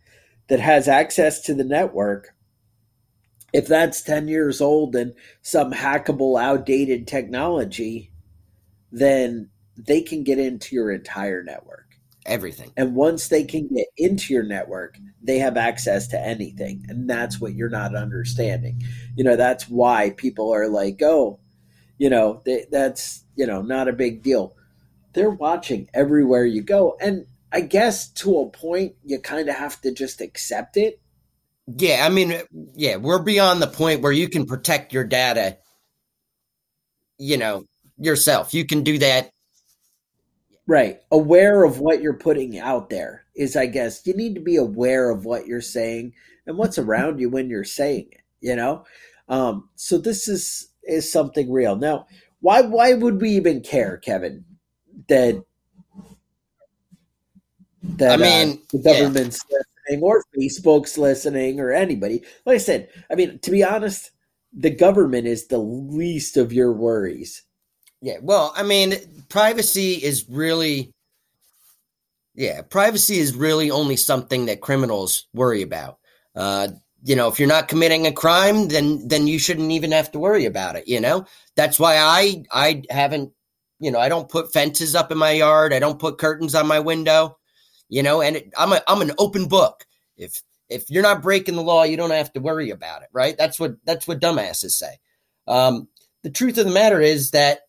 that 0.49 0.60
has 0.60 0.88
access 0.88 1.40
to 1.42 1.54
the 1.54 1.64
network, 1.64 2.34
if 3.52 3.68
that's 3.68 4.02
10 4.02 4.28
years 4.28 4.60
old 4.60 4.96
and 4.96 5.14
some 5.42 5.72
hackable, 5.72 6.40
outdated 6.40 7.06
technology, 7.06 8.10
then 8.90 9.50
they 9.87 10.02
can 10.02 10.25
get 10.25 10.38
into 10.38 10.75
your 10.75 10.90
entire 10.90 11.42
network. 11.42 11.87
Everything. 12.26 12.70
And 12.76 12.94
once 12.94 13.28
they 13.28 13.44
can 13.44 13.68
get 13.68 13.87
into 13.96 14.34
your 14.34 14.42
network, 14.42 14.99
they 15.22 15.38
have 15.38 15.56
access 15.56 16.08
to 16.08 16.20
anything. 16.20 16.84
And 16.88 17.08
that's 17.08 17.40
what 17.40 17.54
you're 17.54 17.70
not 17.70 17.94
understanding. 17.94 18.82
You 19.16 19.25
know, 19.25 19.37
that's 19.37 19.68
why 19.68 20.10
people 20.10 20.52
are 20.54 20.68
like, 20.68 21.00
oh, 21.02 21.40
you 21.99 22.10
know, 22.10 22.42
they, 22.44 22.66
that's, 22.70 23.25
you 23.37 23.46
know, 23.46 23.62
not 23.62 23.88
a 23.88 23.92
big 23.92 24.22
deal. 24.22 24.54
They're 25.12 25.30
watching 25.30 25.88
everywhere 25.94 26.44
you 26.44 26.62
go. 26.62 26.96
And 27.00 27.26
I 27.52 27.62
guess 27.62 28.10
to 28.12 28.38
a 28.38 28.50
point, 28.50 28.94
you 29.04 29.18
kind 29.18 29.49
of 29.49 29.56
have 29.56 29.80
to 29.80 29.92
just 29.92 30.20
accept 30.20 30.76
it. 30.76 31.00
Yeah. 31.66 32.04
I 32.04 32.10
mean, 32.10 32.40
yeah, 32.75 32.96
we're 32.96 33.22
beyond 33.22 33.62
the 33.62 33.66
point 33.66 34.02
where 34.02 34.12
you 34.12 34.28
can 34.28 34.46
protect 34.46 34.92
your 34.92 35.04
data, 35.04 35.58
you 37.18 37.38
know, 37.38 37.64
yourself. 37.99 38.54
You 38.54 38.66
can 38.66 38.82
do 38.82 38.99
that 38.99 39.30
Right. 40.67 41.00
Aware 41.11 41.64
of 41.64 41.81
what 41.81 42.00
you're 42.00 42.14
putting 42.14 42.59
out 42.59 42.90
there 42.90 43.25
is, 43.35 43.57
I 43.57 43.67
guess, 43.67 44.07
you 44.07 44.14
need 44.14 44.35
to 44.35 44.40
be 44.40 44.57
aware 44.57 45.11
of 45.11 45.25
what 45.25 45.47
you're 45.47 45.61
saying 45.61 46.12
and 46.47 46.57
what's 46.57 46.79
around 46.79 47.19
you 47.19 47.29
when 47.29 47.50
you're 47.50 47.64
saying 47.64 48.09
it, 48.12 48.21
you 48.40 48.55
know? 48.55 48.85
Um, 49.29 49.69
so 49.76 49.99
this 49.99 50.29
is 50.29 50.69
is 50.83 51.11
something 51.11 51.50
real. 51.50 51.76
Now, 51.76 52.07
why 52.40 52.62
why 52.62 52.95
would 52.95 53.21
we 53.21 53.31
even 53.31 53.61
care, 53.61 53.97
Kevin, 53.97 54.45
that 55.09 55.43
that 57.83 58.11
I 58.11 58.14
uh, 58.14 58.19
mean, 58.19 58.50
uh, 58.50 58.57
the 58.73 58.83
government's 58.83 59.40
yeah. 59.50 59.59
listening 59.87 60.05
or 60.05 60.25
Facebook's 60.37 60.99
listening 60.99 61.61
or 61.61 61.73
anybody? 61.73 62.23
Like 62.45 62.57
I 62.57 62.59
said, 62.59 62.88
I 63.11 63.14
mean, 63.14 63.38
to 63.38 63.50
be 63.50 63.62
honest, 63.62 64.11
the 64.52 64.71
government 64.71 65.26
is 65.26 65.47
the 65.47 65.59
least 65.59 66.37
of 66.37 66.52
your 66.52 66.73
worries 66.73 67.43
yeah, 68.02 68.16
well, 68.23 68.52
I 68.57 68.62
mean, 68.62 68.95
privacy 69.28 69.95
is 69.95 70.26
really, 70.28 70.92
yeah, 72.35 72.62
privacy 72.62 73.19
is 73.19 73.35
really 73.35 73.71
only 73.71 73.97
something 73.97 74.47
that 74.47 74.61
criminals 74.61 75.26
worry 75.35 75.62
about. 75.62 75.99
Uh, 76.35 76.69
you 77.02 77.16
know, 77.16 77.28
if 77.28 77.38
you're 77.38 77.49
not 77.49 77.69
committing 77.69 78.07
a 78.07 78.12
crime, 78.12 78.69
then 78.69 79.09
then 79.09 79.26
you 79.26 79.38
shouldn't 79.38 79.73
even 79.73 79.92
have 79.92 80.12
to 80.12 80.19
worry 80.19 80.45
about 80.45 80.76
it. 80.76 80.87
You 80.87 81.00
know, 81.00 81.26
that's 81.57 81.78
why 81.78 81.97
I 81.97 82.45
I 82.52 82.83
haven't, 82.90 83.33
you 83.78 83.90
know, 83.90 83.99
I 83.99 84.09
don't 84.09 84.28
put 84.28 84.52
fences 84.52 84.95
up 84.95 85.11
in 85.11 85.19
my 85.19 85.33
yard. 85.33 85.73
I 85.73 85.78
don't 85.78 85.99
put 85.99 86.19
curtains 86.19 86.54
on 86.54 86.66
my 86.66 86.80
window. 86.80 87.38
You 87.88 88.02
know, 88.02 88.21
and 88.23 88.37
it, 88.37 88.52
I'm 88.57 88.73
a 88.73 88.83
I'm 88.87 89.02
an 89.02 89.12
open 89.19 89.49
book. 89.49 89.87
If 90.16 90.42
if 90.69 90.90
you're 90.90 91.02
not 91.02 91.23
breaking 91.23 91.57
the 91.57 91.62
law, 91.62 91.83
you 91.83 91.97
don't 91.97 92.11
have 92.11 92.33
to 92.35 92.40
worry 92.40 92.71
about 92.71 93.02
it, 93.02 93.09
right? 93.12 93.37
That's 93.37 93.59
what 93.59 93.76
that's 93.85 94.07
what 94.07 94.21
dumbasses 94.21 94.71
say. 94.71 95.00
Um, 95.47 95.88
the 96.23 96.30
truth 96.30 96.59
of 96.59 96.66
the 96.66 96.73
matter 96.73 97.00
is 97.00 97.33
that 97.33 97.61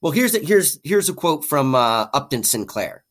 well, 0.00 0.12
here's 0.12 0.34
a, 0.34 0.38
here's 0.38 0.78
here's 0.84 1.08
a 1.08 1.14
quote 1.14 1.44
from 1.44 1.74
uh, 1.74 2.06
Upton 2.14 2.44
Sinclair. 2.44 3.04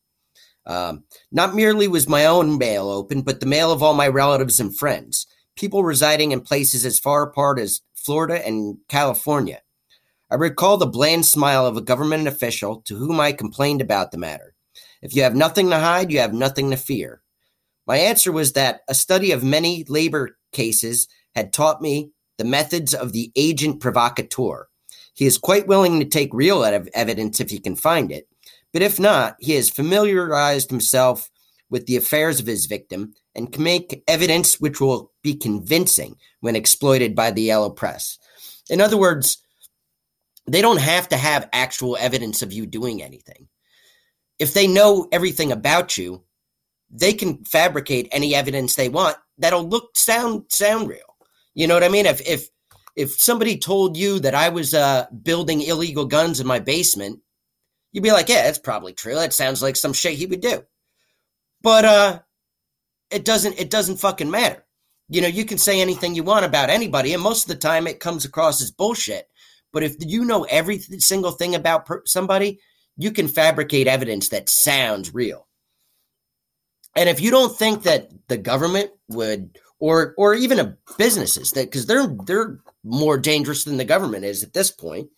Um, 0.66 1.04
Not 1.32 1.56
merely 1.56 1.88
was 1.88 2.10
my 2.10 2.26
own 2.26 2.58
mail 2.58 2.90
open, 2.90 3.22
but 3.22 3.40
the 3.40 3.46
mail 3.46 3.72
of 3.72 3.82
all 3.82 3.94
my 3.94 4.08
relatives 4.08 4.60
and 4.60 4.76
friends, 4.76 5.26
people 5.56 5.84
residing 5.84 6.32
in 6.32 6.42
places 6.42 6.86
as 6.86 7.00
far 7.00 7.24
apart 7.24 7.60
as 7.60 7.82
Florida 7.96 8.46
and 8.46 8.78
California. 8.90 9.62
I 10.30 10.36
recall 10.36 10.76
the 10.76 10.86
bland 10.86 11.26
smile 11.26 11.66
of 11.66 11.78
a 11.78 11.82
government 11.82 12.28
official 12.28 12.82
to 12.82 12.98
whom 12.98 13.20
I 13.20 13.32
complained 13.32 13.82
about 13.82 14.12
the 14.12 14.18
matter. 14.18 14.54
If 15.02 15.16
you 15.16 15.24
have 15.24 15.36
nothing 15.36 15.70
to 15.70 15.80
hide, 15.80 16.12
you 16.12 16.20
have 16.20 16.34
nothing 16.34 16.70
to 16.72 16.78
fear. 16.78 17.22
My 17.86 17.98
answer 17.98 18.34
was 18.34 18.54
that 18.54 18.82
a 18.90 18.94
study 18.94 19.32
of 19.32 19.44
many 19.44 19.86
labor 19.88 20.38
cases 20.52 21.08
had 21.34 21.54
taught 21.54 21.82
me 21.82 22.12
the 22.38 22.44
methods 22.44 22.94
of 22.94 23.14
the 23.14 23.32
agent 23.38 23.80
provocateur 23.80 24.68
he 25.18 25.26
is 25.26 25.40
quite 25.40 25.68
willing 25.68 26.00
to 26.00 26.06
take 26.06 26.30
real 26.32 26.64
evidence 26.94 27.40
if 27.40 27.50
he 27.50 27.60
can 27.60 27.76
find 27.76 28.12
it. 28.12 28.28
But 28.72 28.84
if 28.84 29.00
not, 29.00 29.36
he 29.40 29.54
has 29.54 29.68
familiarized 29.68 30.70
himself 30.70 31.32
with 31.72 31.88
the 31.88 31.98
affairs 31.98 32.40
of 32.40 32.46
his 32.46 32.68
victim 32.68 33.16
and 33.34 33.52
can 33.52 33.64
make 33.64 34.04
evidence 34.08 34.60
which 34.60 34.80
will 34.80 35.12
be 35.24 35.34
convincing 35.34 36.18
when 36.42 36.56
exploited 36.56 37.16
by 37.16 37.32
the 37.32 37.42
yellow 37.42 37.72
press. 37.72 38.20
In 38.70 38.80
other 38.80 38.96
words, 38.96 39.40
they 40.46 40.62
don't 40.62 40.80
have 40.80 41.10
to 41.10 41.18
have 41.18 41.50
actual 41.52 41.98
evidence 42.00 42.44
of 42.44 42.54
you 42.54 42.68
doing 42.68 43.02
anything. 43.02 43.48
If 44.38 44.54
they 44.54 44.68
know 44.68 45.08
everything 45.12 45.52
about 45.52 45.98
you, 45.98 46.24
they 46.92 47.14
can 47.14 47.44
fabricate 47.44 48.08
any 48.12 48.36
evidence 48.36 48.76
they 48.76 48.88
want 48.88 49.18
that'll 49.40 49.68
look 49.68 49.98
sound 49.98 50.44
sound 50.50 50.88
real. 50.88 51.18
You 51.56 51.66
know 51.66 51.74
what 51.74 51.84
I 51.84 51.90
mean? 51.90 52.06
If 52.06 52.22
if 52.22 52.50
if 52.98 53.12
somebody 53.12 53.60
told 53.60 53.96
you 53.96 54.20
that 54.20 54.34
I 54.34 54.50
was 54.50 54.74
uh, 54.74 55.06
building 55.24 55.62
illegal 55.62 56.06
guns 56.06 56.40
in 56.40 56.48
my 56.48 56.58
basement, 56.60 57.22
you'd 57.92 58.04
be 58.04 58.12
like, 58.12 58.28
yeah, 58.28 58.42
that's 58.42 58.58
probably 58.58 58.92
true. 58.92 59.14
That 59.14 59.34
sounds 59.34 59.62
like 59.62 59.76
some 59.76 59.94
shit 59.94 60.16
he 60.16 60.26
would 60.26 60.42
do. 60.42 60.64
But 61.62 61.86
uh, 61.86 62.20
it 63.12 63.24
doesn't. 63.24 63.60
It 63.60 63.70
doesn't 63.70 63.98
fucking 63.98 64.32
matter. 64.32 64.66
You 65.10 65.22
know, 65.22 65.28
you 65.28 65.46
can 65.46 65.60
say 65.60 65.80
anything 65.80 66.16
you 66.16 66.24
want 66.24 66.44
about 66.44 66.72
anybody, 66.72 67.14
and 67.14 67.22
most 67.22 67.44
of 67.44 67.50
the 67.50 67.56
time 67.56 67.88
it 67.88 68.00
comes 68.00 68.26
across 68.26 68.62
as 68.62 68.72
bullshit 68.72 69.30
But 69.72 69.84
if 69.84 69.96
you 70.00 70.26
know 70.26 70.44
every 70.44 70.80
single 70.80 71.32
thing 71.32 71.56
about 71.56 71.86
per- 71.86 72.04
somebody, 72.06 72.60
you 72.98 73.12
can 73.12 73.28
fabricate 73.28 73.88
evidence 73.88 74.30
that 74.30 74.50
sounds 74.50 75.14
real. 75.14 75.48
And 76.96 77.08
if 77.08 77.22
you 77.22 77.30
don't 77.30 77.56
think 77.56 77.84
that 77.84 78.10
the 78.28 78.38
government 78.38 78.90
would 79.08 79.60
or 79.80 80.14
or 80.18 80.34
even 80.34 80.60
a 80.60 80.76
businesses 80.98 81.52
that 81.52 81.66
because 81.66 81.86
they're 81.86 82.08
they're 82.26 82.60
more 82.88 83.18
dangerous 83.18 83.66
than 83.66 83.78
the 83.78 83.86
government 83.86 84.24
is 84.24 84.44
at 84.44 84.54
this 84.54 84.72
point. 84.72 85.10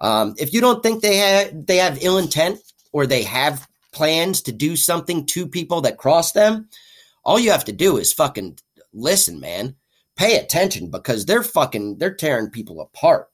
Um, 0.00 0.34
if 0.38 0.52
you 0.52 0.60
don't 0.60 0.82
think 0.82 1.02
they 1.02 1.16
have 1.16 1.66
they 1.66 1.76
have 1.76 2.02
ill 2.02 2.18
intent 2.18 2.60
or 2.92 3.06
they 3.06 3.22
have 3.24 3.68
plans 3.92 4.42
to 4.42 4.52
do 4.52 4.76
something 4.76 5.26
to 5.26 5.46
people 5.46 5.82
that 5.82 5.98
cross 5.98 6.32
them, 6.32 6.68
all 7.24 7.38
you 7.38 7.50
have 7.50 7.64
to 7.66 7.72
do 7.72 7.98
is 7.98 8.12
fucking 8.12 8.58
listen, 8.92 9.40
man. 9.40 9.76
Pay 10.16 10.36
attention 10.36 10.90
because 10.90 11.26
they're 11.26 11.42
fucking 11.42 11.98
they're 11.98 12.14
tearing 12.14 12.50
people 12.50 12.80
apart. 12.80 13.28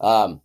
Um, 0.00 0.42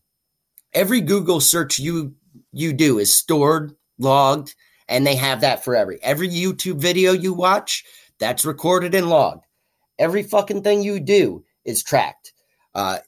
every 0.73 1.01
Google 1.01 1.39
search 1.39 1.79
you 1.79 2.15
you 2.51 2.73
do 2.73 2.99
is 2.99 3.13
stored, 3.13 3.75
logged, 3.97 4.55
and 4.87 5.05
they 5.05 5.15
have 5.15 5.41
that 5.41 5.63
for 5.63 5.75
every 5.75 5.99
every 6.03 6.29
YouTube 6.29 6.77
video 6.77 7.11
you 7.11 7.33
watch. 7.33 7.83
That's 8.19 8.45
recorded 8.45 8.93
and 8.93 9.09
logged. 9.09 9.45
Every 9.97 10.23
fucking 10.23 10.63
thing 10.63 10.83
you 10.83 10.99
do 10.99 11.43
is 11.65 11.83
tracked. 11.83 12.33
Uh, 12.73 12.99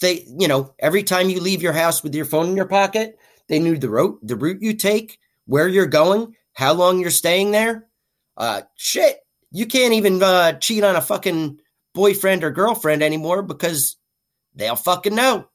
they, 0.00 0.26
you 0.38 0.48
know, 0.48 0.74
every 0.78 1.02
time 1.02 1.30
you 1.30 1.40
leave 1.40 1.62
your 1.62 1.72
house 1.72 2.02
with 2.02 2.14
your 2.14 2.24
phone 2.24 2.50
in 2.50 2.56
your 2.56 2.68
pocket, 2.68 3.18
they 3.48 3.58
knew 3.58 3.78
the 3.78 3.88
route, 3.88 4.18
the 4.22 4.36
route 4.36 4.62
you 4.62 4.74
take, 4.74 5.18
where 5.46 5.68
you're 5.68 5.86
going, 5.86 6.34
how 6.52 6.72
long 6.72 6.98
you're 6.98 7.10
staying 7.10 7.50
there. 7.50 7.86
Uh, 8.36 8.62
shit, 8.76 9.18
you 9.50 9.66
can't 9.66 9.94
even 9.94 10.22
uh, 10.22 10.52
cheat 10.54 10.84
on 10.84 10.96
a 10.96 11.00
fucking 11.00 11.58
boyfriend 11.94 12.44
or 12.44 12.50
girlfriend 12.50 13.02
anymore 13.02 13.42
because 13.42 13.96
they'll 14.54 14.76
fucking 14.76 15.14
know. 15.14 15.48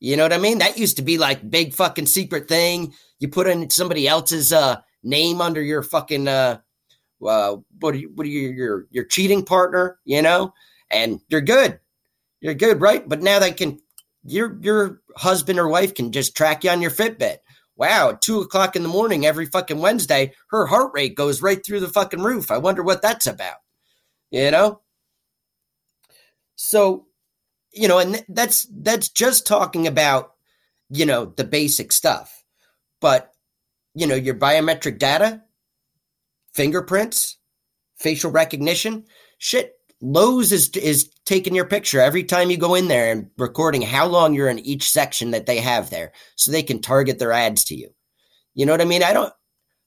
You 0.00 0.16
know 0.16 0.24
what 0.24 0.32
I 0.32 0.38
mean? 0.38 0.58
That 0.58 0.76
used 0.76 0.96
to 0.96 1.02
be 1.02 1.18
like 1.18 1.48
big 1.48 1.72
fucking 1.72 2.06
secret 2.06 2.48
thing. 2.48 2.92
You 3.20 3.28
put 3.28 3.46
in 3.46 3.70
somebody 3.70 4.08
else's 4.08 4.52
uh, 4.52 4.80
name 5.02 5.40
under 5.40 5.62
your 5.62 5.82
fucking 5.82 6.26
uh, 6.28 6.58
uh, 7.24 7.56
what 7.80 7.94
are 7.94 7.98
you, 7.98 8.10
what 8.14 8.26
are 8.26 8.30
you, 8.30 8.50
your 8.50 8.86
your 8.90 9.04
cheating 9.04 9.44
partner? 9.44 9.98
You 10.04 10.22
know, 10.22 10.52
and 10.90 11.20
you're 11.28 11.40
good, 11.40 11.78
you're 12.44 12.52
good, 12.52 12.82
right? 12.82 13.08
But 13.08 13.22
now 13.22 13.38
they 13.38 13.52
can, 13.52 13.80
your 14.22 14.58
your 14.60 15.00
husband 15.16 15.58
or 15.58 15.66
wife 15.66 15.94
can 15.94 16.12
just 16.12 16.36
track 16.36 16.62
you 16.62 16.68
on 16.68 16.82
your 16.82 16.90
Fitbit. 16.90 17.38
Wow, 17.74 18.10
at 18.10 18.20
two 18.20 18.40
o'clock 18.40 18.76
in 18.76 18.82
the 18.82 18.88
morning 18.90 19.24
every 19.24 19.46
fucking 19.46 19.78
Wednesday, 19.78 20.34
her 20.50 20.66
heart 20.66 20.92
rate 20.92 21.16
goes 21.16 21.40
right 21.40 21.64
through 21.64 21.80
the 21.80 21.88
fucking 21.88 22.20
roof. 22.20 22.50
I 22.50 22.58
wonder 22.58 22.82
what 22.82 23.00
that's 23.00 23.26
about. 23.26 23.56
You 24.30 24.50
know? 24.50 24.82
So, 26.56 27.06
you 27.72 27.88
know, 27.88 27.98
and 27.98 28.22
that's 28.28 28.68
that's 28.70 29.08
just 29.08 29.46
talking 29.46 29.86
about, 29.86 30.34
you 30.90 31.06
know, 31.06 31.24
the 31.24 31.44
basic 31.44 31.92
stuff. 31.92 32.44
But, 33.00 33.32
you 33.94 34.06
know, 34.06 34.14
your 34.14 34.34
biometric 34.34 34.98
data, 34.98 35.44
fingerprints, 36.52 37.38
facial 37.96 38.30
recognition, 38.30 39.06
shit, 39.38 39.72
Lowe's 40.04 40.52
is 40.52 40.68
is 40.70 41.10
taking 41.24 41.54
your 41.54 41.64
picture 41.64 41.98
every 41.98 42.24
time 42.24 42.50
you 42.50 42.58
go 42.58 42.74
in 42.74 42.88
there 42.88 43.10
and 43.10 43.30
recording 43.38 43.80
how 43.80 44.06
long 44.06 44.34
you're 44.34 44.50
in 44.50 44.58
each 44.58 44.90
section 44.90 45.30
that 45.30 45.46
they 45.46 45.58
have 45.60 45.88
there, 45.88 46.12
so 46.36 46.52
they 46.52 46.62
can 46.62 46.82
target 46.82 47.18
their 47.18 47.32
ads 47.32 47.64
to 47.64 47.74
you. 47.74 47.88
You 48.52 48.66
know 48.66 48.72
what 48.72 48.82
I 48.82 48.84
mean? 48.84 49.02
I 49.02 49.14
don't, 49.14 49.32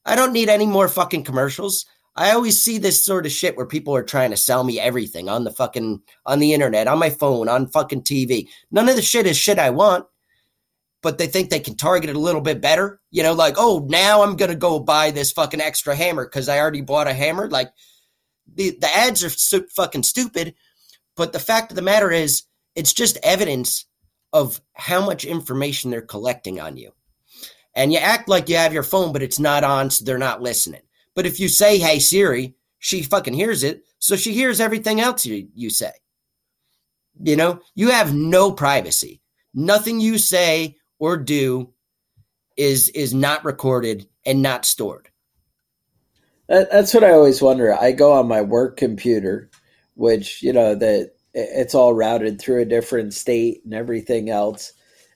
I 0.06 0.16
don't 0.16 0.34
need 0.34 0.50
any 0.50 0.66
more 0.66 0.88
fucking 0.88 1.24
commercials. 1.24 1.86
I 2.16 2.32
always 2.32 2.60
see 2.60 2.80
this 2.80 3.06
sort 3.06 3.28
of 3.28 3.32
shit 3.32 3.56
where 3.56 3.68
people 3.68 3.96
are 3.96 4.04
trying 4.04 4.32
to 4.32 4.38
sell 4.38 4.64
me 4.64 4.80
everything 4.80 5.30
on 5.30 5.44
the 5.44 5.52
fucking 5.52 6.02
on 6.26 6.40
the 6.40 6.52
internet, 6.52 6.88
on 6.88 6.98
my 6.98 7.12
phone, 7.12 7.48
on 7.48 7.68
fucking 7.68 8.02
TV. 8.02 8.50
None 8.72 8.90
of 8.90 8.96
the 8.96 9.04
shit 9.04 9.28
is 9.28 9.38
shit 9.38 9.60
I 9.60 9.70
want, 9.70 10.08
but 11.04 11.20
they 11.20 11.28
think 11.28 11.52
they 11.52 11.60
can 11.60 11.78
target 11.78 12.10
it 12.10 12.16
a 12.16 12.20
little 12.20 12.42
bit 12.42 12.60
better. 12.60 13.00
You 13.12 13.22
know, 13.22 13.34
like, 13.34 13.54
oh, 13.60 13.86
now 13.88 14.24
I'm 14.24 14.36
gonna 14.36 14.56
go 14.56 14.80
buy 14.80 15.12
this 15.12 15.32
fucking 15.32 15.62
extra 15.62 15.96
hammer 15.96 16.26
because 16.26 16.50
I 16.50 16.58
already 16.58 16.82
bought 16.82 17.06
a 17.06 17.14
hammer. 17.14 17.48
Like, 17.48 17.72
the, 18.56 18.72
the 18.80 18.94
ads 18.96 19.24
are 19.24 19.30
so 19.30 19.64
fucking 19.76 20.04
stupid. 20.04 20.56
But 21.16 21.34
the 21.34 21.40
fact 21.40 21.72
of 21.72 21.76
the 21.76 21.82
matter 21.82 22.12
is, 22.12 22.44
it's 22.76 22.94
just 22.94 23.18
evidence 23.24 23.86
of 24.34 24.62
how 24.74 25.04
much 25.04 25.26
information 25.26 25.90
they're 25.90 26.02
collecting 26.02 26.60
on 26.60 26.78
you. 26.78 26.92
And 27.74 27.92
you 27.92 28.00
act 28.00 28.28
like 28.28 28.50
you 28.50 28.58
have 28.58 28.74
your 28.74 28.84
phone, 28.84 29.14
but 29.14 29.24
it's 29.24 29.40
not 29.40 29.64
on, 29.64 29.90
so 29.90 30.06
they're 30.06 30.18
not 30.18 30.42
listening. 30.42 30.82
But 31.16 31.26
if 31.26 31.40
you 31.40 31.48
say, 31.48 31.78
hey, 31.78 32.00
Siri, 32.00 32.56
she 32.80 33.02
fucking 33.02 33.34
hears 33.34 33.64
it. 33.64 33.84
So 34.00 34.16
she 34.16 34.34
hears 34.34 34.60
everything 34.60 35.02
else 35.02 35.26
you, 35.26 35.48
you 35.56 35.70
say. 35.70 35.92
You 37.20 37.36
know, 37.36 37.62
you 37.74 37.90
have 37.90 38.14
no 38.14 38.52
privacy. 38.52 39.22
Nothing 39.54 40.00
you 40.00 40.20
say 40.20 40.78
or 41.00 41.18
do 41.18 41.74
is 42.56 42.90
is 42.90 43.14
not 43.14 43.46
recorded 43.46 44.08
and 44.26 44.42
not 44.42 44.66
stored. 44.66 45.07
That's 46.48 46.94
what 46.94 47.04
I 47.04 47.12
always 47.12 47.42
wonder. 47.42 47.74
I 47.74 47.92
go 47.92 48.14
on 48.14 48.28
my 48.28 48.42
work 48.42 48.78
computer, 48.78 49.50
which 49.96 50.42
you 50.42 50.54
know 50.54 50.76
that 50.76 51.12
it's 51.34 51.76
all 51.76 51.94
routed 51.94 52.40
through 52.40 52.62
a 52.62 52.66
different 52.66 53.14
state 53.14 53.62
and 53.66 53.74
everything 53.74 54.30
else, 54.30 54.74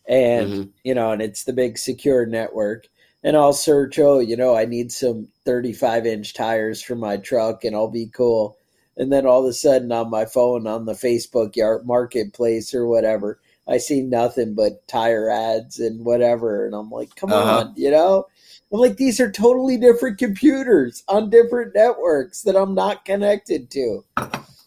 and 0.08 0.52
mm-hmm. 0.52 0.70
you 0.84 0.94
know, 0.94 1.12
and 1.12 1.22
it's 1.22 1.46
the 1.46 1.54
big 1.54 1.78
secure 1.78 2.26
network. 2.26 2.88
And 3.24 3.38
I'll 3.38 3.54
search. 3.54 4.00
Oh, 4.00 4.20
you 4.20 4.36
know, 4.36 4.58
I 4.58 4.66
need 4.66 4.92
some 4.92 5.28
35 5.46 6.08
inch 6.08 6.34
tires 6.34 6.82
for 6.82 6.96
my 6.96 7.18
truck, 7.18 7.64
and 7.64 7.76
I'll 7.76 7.88
be 7.88 8.08
cool. 8.08 8.58
And 8.98 9.12
then 9.12 9.26
all 9.26 9.44
of 9.44 9.50
a 9.50 9.54
sudden, 9.54 9.92
on 9.92 10.10
my 10.10 10.26
phone, 10.26 10.68
on 10.68 10.86
the 10.86 10.94
Facebook 10.94 11.56
yard 11.56 11.86
marketplace 11.86 12.74
or 12.74 12.88
whatever, 12.88 13.40
I 13.68 13.78
see 13.78 14.02
nothing 14.02 14.54
but 14.56 14.86
tire 14.88 15.30
ads 15.30 15.80
and 15.80 16.04
whatever, 16.04 16.66
and 16.66 16.76
I'm 16.76 16.90
like, 16.90 17.16
come 17.16 17.32
uh-huh. 17.32 17.60
on, 17.60 17.74
you 17.78 17.92
know 17.92 18.26
I'm 18.74 18.80
like, 18.80 18.98
these 18.98 19.20
are 19.20 19.32
totally 19.32 19.78
different 19.78 20.18
computers 20.18 21.04
on 21.08 21.30
different 21.30 21.76
networks 21.76 22.44
that 22.44 22.56
I'm 22.56 22.74
not 22.74 23.04
connected 23.04 23.70
to. 23.72 24.06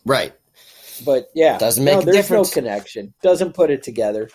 Right. 0.04 0.34
But 1.04 1.30
yeah, 1.34 1.58
doesn't 1.58 1.84
make 1.84 1.94
no, 1.94 2.00
a 2.00 2.04
there's 2.04 2.16
difference. 2.16 2.54
no 2.54 2.62
connection. 2.62 3.14
Doesn't 3.22 3.54
put 3.54 3.70
it 3.70 3.82
together. 3.82 4.28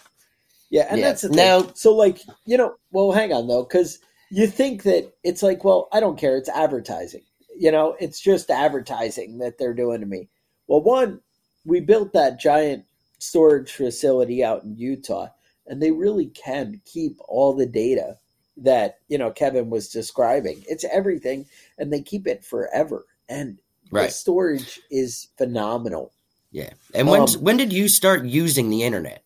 Yeah, 0.70 0.88
and 0.90 1.00
yeah. 1.00 1.08
that's 1.08 1.22
the 1.22 1.30
thing. 1.30 1.38
Now, 1.38 1.72
so 1.74 1.96
like, 1.96 2.20
you 2.46 2.58
know, 2.58 2.76
well, 2.92 3.12
hang 3.12 3.32
on 3.32 3.48
though, 3.48 3.64
because 3.64 4.00
you 4.30 4.48
think 4.48 4.84
that 4.84 5.14
it's 5.24 5.42
like, 5.42 5.64
well, 5.64 5.88
I 5.92 6.00
don't 6.00 6.18
care. 6.18 6.38
It's 6.38 6.50
advertising. 6.50 7.24
You 7.58 7.72
know, 7.72 7.96
it's 8.00 8.20
just 8.20 8.50
advertising 8.50 9.40
that 9.40 9.58
they're 9.58 9.74
doing 9.74 10.02
to 10.02 10.06
me. 10.06 10.30
Well, 10.68 10.82
one, 10.82 11.22
we 11.66 11.80
built 11.80 12.14
that 12.14 12.40
giant 12.40 12.86
storage 13.20 13.72
facility 13.72 14.44
out 14.44 14.64
in 14.64 14.76
Utah, 14.78 15.30
and 15.68 15.82
they 15.82 15.92
really 15.92 16.28
can 16.28 16.82
keep 16.86 17.18
all 17.28 17.54
the 17.54 17.66
data 17.66 18.18
that 18.64 19.00
you 19.08 19.18
know 19.18 19.32
Kevin 19.32 19.70
was 19.70 19.90
describing. 19.90 20.64
It's 20.68 20.86
everything, 20.86 21.46
and 21.78 21.92
they 21.92 22.02
keep 22.02 22.28
it 22.28 22.44
forever. 22.44 23.06
And 23.28 23.58
right. 23.92 24.08
the 24.08 24.12
storage 24.12 24.80
is 24.90 25.28
phenomenal. 25.38 26.14
Yeah. 26.52 26.72
And 26.94 27.08
when 27.08 27.22
um, 27.22 27.30
when 27.42 27.58
did 27.58 27.74
you 27.74 27.88
start 27.88 28.26
using 28.26 28.70
the 28.70 28.84
internet? 28.84 29.24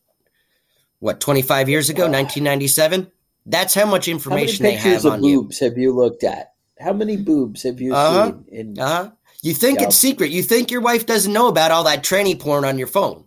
What, 1.00 1.20
25 1.20 1.68
years 1.68 1.90
ago, 1.90 2.04
uh, 2.04 2.10
1997? 2.10 3.12
That's 3.46 3.74
how 3.74 3.86
much 3.86 4.08
information 4.08 4.66
how 4.66 4.72
they 4.72 4.78
have 4.78 5.06
on 5.06 5.20
boobs 5.20 5.60
you. 5.60 5.68
have 5.68 5.78
you 5.78 5.94
looked 5.94 6.24
at? 6.24 6.54
How 6.80 6.94
many 6.94 7.18
boobs 7.18 7.64
have 7.64 7.82
you 7.82 7.94
uh-huh. 7.94 8.28
seen? 8.28 8.46
In, 8.48 8.80
uh-huh. 8.80 9.12
You 9.42 9.54
think 9.54 9.82
it's 9.82 9.98
secret. 9.98 10.32
You 10.32 10.42
think 10.42 10.72
your 10.72 10.80
wife 10.80 11.06
doesn't 11.06 11.34
know 11.34 11.50
about 11.50 11.72
all 11.72 11.84
that 11.84 12.04
tranny 12.04 12.40
porn 12.40 12.64
on 12.64 12.78
your 12.78 12.88
phone. 12.88 13.26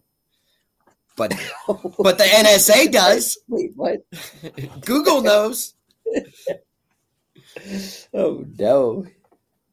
But 1.17 1.35
but 1.99 2.19
the 2.19 2.25
NSA 2.25 2.91
does. 2.93 3.39
Wait, 3.49 3.73
what? 3.77 3.99
Google 4.81 5.21
knows. 5.23 5.75
oh 8.15 8.45
no. 8.59 9.07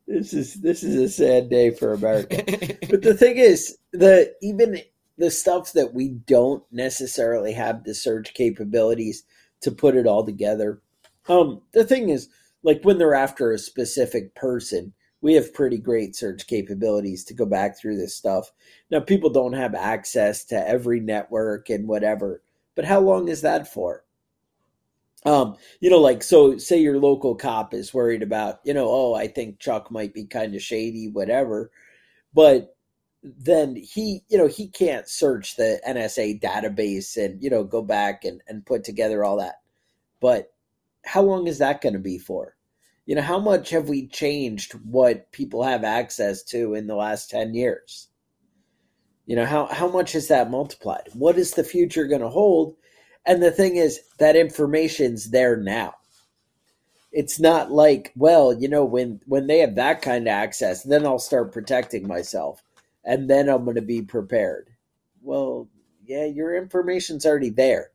This 0.07 0.33
is 0.33 0.55
this 0.55 0.83
is 0.83 0.95
a 0.95 1.09
sad 1.09 1.49
day 1.49 1.71
for 1.71 1.93
America. 1.93 2.43
but 2.89 3.01
the 3.01 3.15
thing 3.15 3.37
is, 3.37 3.77
the 3.91 4.33
even 4.41 4.81
the 5.17 5.31
stuff 5.31 5.73
that 5.73 5.93
we 5.93 6.09
don't 6.09 6.63
necessarily 6.71 7.53
have 7.53 7.83
the 7.83 7.93
search 7.93 8.33
capabilities 8.33 9.23
to 9.61 9.71
put 9.71 9.95
it 9.95 10.07
all 10.07 10.25
together. 10.25 10.81
Um, 11.29 11.61
the 11.71 11.85
thing 11.85 12.09
is, 12.09 12.29
like 12.63 12.81
when 12.83 12.97
they're 12.97 13.13
after 13.13 13.51
a 13.51 13.57
specific 13.57 14.35
person, 14.35 14.93
we 15.21 15.33
have 15.35 15.53
pretty 15.53 15.77
great 15.77 16.15
search 16.15 16.47
capabilities 16.47 17.23
to 17.25 17.33
go 17.33 17.45
back 17.45 17.79
through 17.79 17.95
this 17.97 18.15
stuff. 18.15 18.51
Now, 18.91 18.99
people 18.99 19.29
don't 19.29 19.53
have 19.53 19.73
access 19.73 20.43
to 20.45 20.67
every 20.67 20.99
network 20.99 21.69
and 21.69 21.87
whatever, 21.87 22.41
but 22.75 22.83
how 22.83 22.99
long 22.99 23.29
is 23.29 23.41
that 23.41 23.71
for? 23.71 24.03
Um, 25.25 25.55
you 25.79 25.89
know, 25.89 25.99
like 25.99 26.21
so 26.21 26.57
say 26.57 26.79
your 26.79 26.99
local 26.99 27.35
cop 27.35 27.73
is 27.73 27.93
worried 27.93 28.23
about, 28.23 28.59
you 28.65 28.73
know, 28.73 28.87
oh, 28.89 29.13
I 29.13 29.27
think 29.27 29.59
Chuck 29.59 29.89
might 29.89 30.13
be 30.13 30.25
kind 30.25 30.53
of 30.53 30.61
shady, 30.61 31.09
whatever. 31.09 31.71
But 32.33 32.75
then 33.23 33.75
he, 33.75 34.21
you 34.27 34.37
know, 34.37 34.47
he 34.47 34.67
can't 34.67 35.07
search 35.07 35.55
the 35.55 35.79
NSA 35.87 36.41
database 36.41 37.15
and, 37.15 37.41
you 37.41 37.49
know, 37.49 37.63
go 37.63 37.81
back 37.81 38.25
and, 38.25 38.41
and 38.47 38.65
put 38.65 38.83
together 38.83 39.23
all 39.23 39.37
that. 39.37 39.61
But 40.19 40.51
how 41.05 41.21
long 41.21 41.47
is 41.47 41.59
that 41.59 41.81
going 41.81 41.93
to 41.93 41.99
be 41.99 42.17
for? 42.17 42.55
You 43.05 43.15
know, 43.15 43.21
how 43.21 43.39
much 43.39 43.69
have 43.69 43.89
we 43.89 44.07
changed 44.07 44.73
what 44.73 45.31
people 45.31 45.63
have 45.63 45.83
access 45.83 46.43
to 46.45 46.73
in 46.73 46.87
the 46.87 46.95
last 46.95 47.29
10 47.29 47.53
years? 47.53 48.09
You 49.25 49.37
know, 49.37 49.45
how, 49.45 49.67
how 49.67 49.87
much 49.87 50.13
has 50.13 50.27
that 50.27 50.51
multiplied? 50.51 51.09
What 51.13 51.37
is 51.37 51.51
the 51.51 51.63
future 51.63 52.07
going 52.07 52.21
to 52.21 52.29
hold? 52.29 52.75
And 53.25 53.41
the 53.41 53.51
thing 53.51 53.77
is, 53.77 54.01
that 54.19 54.35
information's 54.35 55.29
there 55.29 55.55
now. 55.55 55.95
It's 57.11 57.39
not 57.39 57.71
like, 57.71 58.11
well, 58.15 58.53
you 58.53 58.67
know, 58.67 58.83
when 58.83 59.21
when 59.25 59.47
they 59.47 59.59
have 59.59 59.75
that 59.75 60.01
kind 60.01 60.27
of 60.27 60.31
access, 60.31 60.83
then 60.83 61.05
I'll 61.05 61.19
start 61.19 61.53
protecting 61.53 62.07
myself, 62.07 62.63
and 63.05 63.29
then 63.29 63.49
I'm 63.49 63.65
going 63.65 63.75
to 63.75 63.81
be 63.81 64.01
prepared. 64.01 64.69
Well, 65.21 65.69
yeah, 66.05 66.25
your 66.25 66.55
information's 66.55 67.25
already 67.25 67.51
there. 67.51 67.91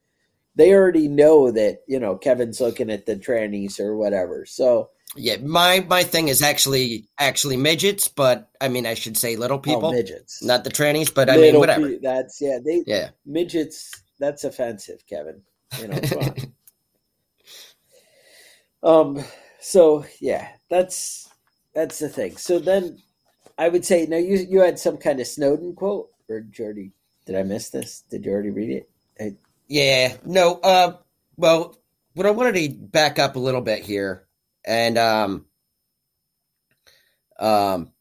They 0.54 0.72
already 0.72 1.08
know 1.08 1.50
that 1.50 1.82
you 1.88 1.98
know 1.98 2.16
Kevin's 2.16 2.60
looking 2.60 2.90
at 2.90 3.06
the 3.06 3.16
trannies 3.16 3.80
or 3.80 3.96
whatever. 3.96 4.46
So 4.46 4.90
yeah, 5.16 5.36
my 5.38 5.84
my 5.88 6.02
thing 6.02 6.28
is 6.28 6.42
actually 6.42 7.08
actually 7.18 7.56
midgets, 7.56 8.08
but 8.08 8.50
I 8.60 8.68
mean 8.68 8.86
I 8.86 8.94
should 8.94 9.16
say 9.16 9.36
little 9.36 9.56
oh, 9.56 9.60
people, 9.60 9.86
oh, 9.86 9.92
midgets, 9.92 10.42
not 10.42 10.64
the 10.64 10.70
trannies. 10.70 11.12
But 11.12 11.30
I 11.30 11.36
little 11.36 11.52
mean 11.52 11.60
whatever. 11.60 11.88
Pe- 11.88 11.98
that's 11.98 12.40
yeah, 12.40 12.58
they 12.64 12.84
yeah 12.86 13.10
midgets. 13.24 13.90
That's 14.18 14.44
offensive, 14.44 15.06
Kevin. 15.06 15.42
You 15.80 15.88
know, 15.88 16.34
um. 18.82 19.24
So 19.60 20.04
yeah, 20.20 20.48
that's 20.70 21.28
that's 21.74 21.98
the 21.98 22.08
thing. 22.08 22.36
So 22.36 22.58
then, 22.58 22.98
I 23.56 23.68
would 23.68 23.84
say 23.84 24.06
now 24.06 24.16
you 24.16 24.36
you 24.38 24.60
had 24.60 24.78
some 24.78 24.96
kind 24.96 25.20
of 25.20 25.26
Snowden 25.26 25.74
quote, 25.74 26.10
or 26.28 26.40
Jordy? 26.40 26.92
Did 27.26 27.36
I 27.36 27.42
miss 27.42 27.70
this? 27.70 28.04
Did 28.10 28.24
you 28.24 28.32
already 28.32 28.50
read 28.50 28.70
it? 28.70 28.90
I, 29.20 29.36
yeah. 29.68 30.16
No. 30.24 30.60
Uh. 30.60 30.96
Well, 31.36 31.78
what 32.14 32.26
I 32.26 32.30
wanted 32.30 32.54
to 32.56 32.74
back 32.76 33.18
up 33.18 33.36
a 33.36 33.40
little 33.40 33.60
bit 33.60 33.84
here, 33.84 34.26
and 34.64 34.98
um, 34.98 35.46
um, 37.38 37.92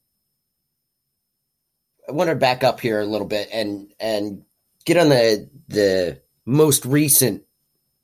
I 2.07 2.13
want 2.13 2.29
to 2.29 2.35
back 2.35 2.63
up 2.63 2.79
here 2.79 2.99
a 3.01 3.05
little 3.05 3.27
bit 3.27 3.49
and 3.51 3.93
and 3.99 4.43
get 4.87 4.97
on 4.97 5.09
the 5.09 5.49
the 5.67 6.21
most 6.45 6.85
recent 6.85 7.43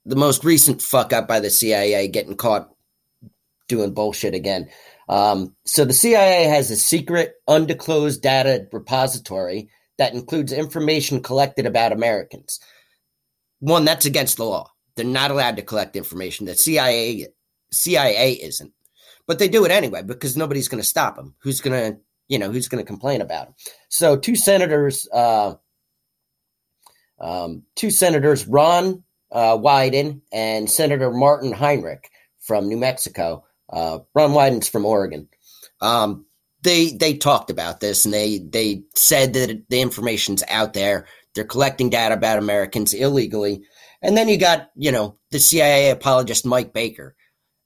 the 0.05 0.17
most 0.17 0.43
recent 0.43 0.81
fuck 0.81 1.13
up 1.13 1.27
by 1.27 1.39
the 1.39 1.49
CIA 1.49 2.09
getting 2.09 2.35
caught 2.35 2.69
doing 3.69 3.93
bullshit 3.93 4.35
again. 4.35 4.69
Um, 5.07 5.55
so 5.65 5.85
the 5.85 5.93
CIA 5.93 6.43
has 6.43 6.69
a 6.69 6.75
secret, 6.75 7.35
undisclosed 7.47 8.21
data 8.21 8.67
repository 8.73 9.69
that 9.97 10.13
includes 10.13 10.51
information 10.51 11.23
collected 11.23 11.65
about 11.65 11.93
Americans. 11.93 12.59
One, 13.59 13.85
that's 13.85 14.05
against 14.05 14.35
the 14.35 14.43
law. 14.43 14.69
They're 14.95 15.05
not 15.05 15.31
allowed 15.31 15.55
to 15.55 15.61
collect 15.61 15.95
information. 15.95 16.45
The 16.45 16.55
CIA 16.55 17.27
CIA 17.71 18.33
isn't, 18.33 18.73
but 19.25 19.39
they 19.39 19.47
do 19.47 19.63
it 19.63 19.71
anyway 19.71 20.03
because 20.03 20.35
nobody's 20.35 20.67
going 20.67 20.83
to 20.83 20.87
stop 20.87 21.15
them. 21.15 21.33
Who's 21.39 21.61
going 21.61 21.93
to, 21.93 21.99
you 22.27 22.39
know, 22.39 22.51
who's 22.51 22.67
going 22.67 22.83
to 22.83 22.87
complain 22.87 23.21
about 23.21 23.47
them? 23.47 23.55
So 23.87 24.17
two 24.17 24.35
senators, 24.35 25.07
uh, 25.13 25.55
um, 27.23 27.63
two 27.75 27.89
senators, 27.89 28.45
Ron 28.47 29.03
uh, 29.31 29.57
Wyden 29.57 30.21
and 30.31 30.69
Senator 30.69 31.09
Martin 31.09 31.53
Heinrich 31.53 32.09
from 32.39 32.67
New 32.67 32.77
Mexico. 32.77 33.45
Uh, 33.71 33.99
Ron 34.13 34.31
Wyden's 34.31 34.67
from 34.67 34.85
Oregon. 34.85 35.29
Um, 35.81 36.25
they 36.61 36.91
they 36.91 37.15
talked 37.15 37.49
about 37.49 37.79
this 37.79 38.05
and 38.05 38.13
they 38.13 38.39
they 38.39 38.83
said 38.95 39.33
that 39.33 39.63
the 39.69 39.81
information's 39.81 40.43
out 40.49 40.73
there. 40.73 41.07
They're 41.33 41.45
collecting 41.45 41.89
data 41.89 42.13
about 42.13 42.39
Americans 42.39 42.93
illegally. 42.93 43.63
And 44.01 44.17
then 44.17 44.27
you 44.27 44.37
got, 44.37 44.69
you 44.75 44.91
know, 44.91 45.17
the 45.31 45.39
CIA 45.39 45.89
apologist 45.91 46.45
Mike 46.45 46.73
Baker. 46.73 47.15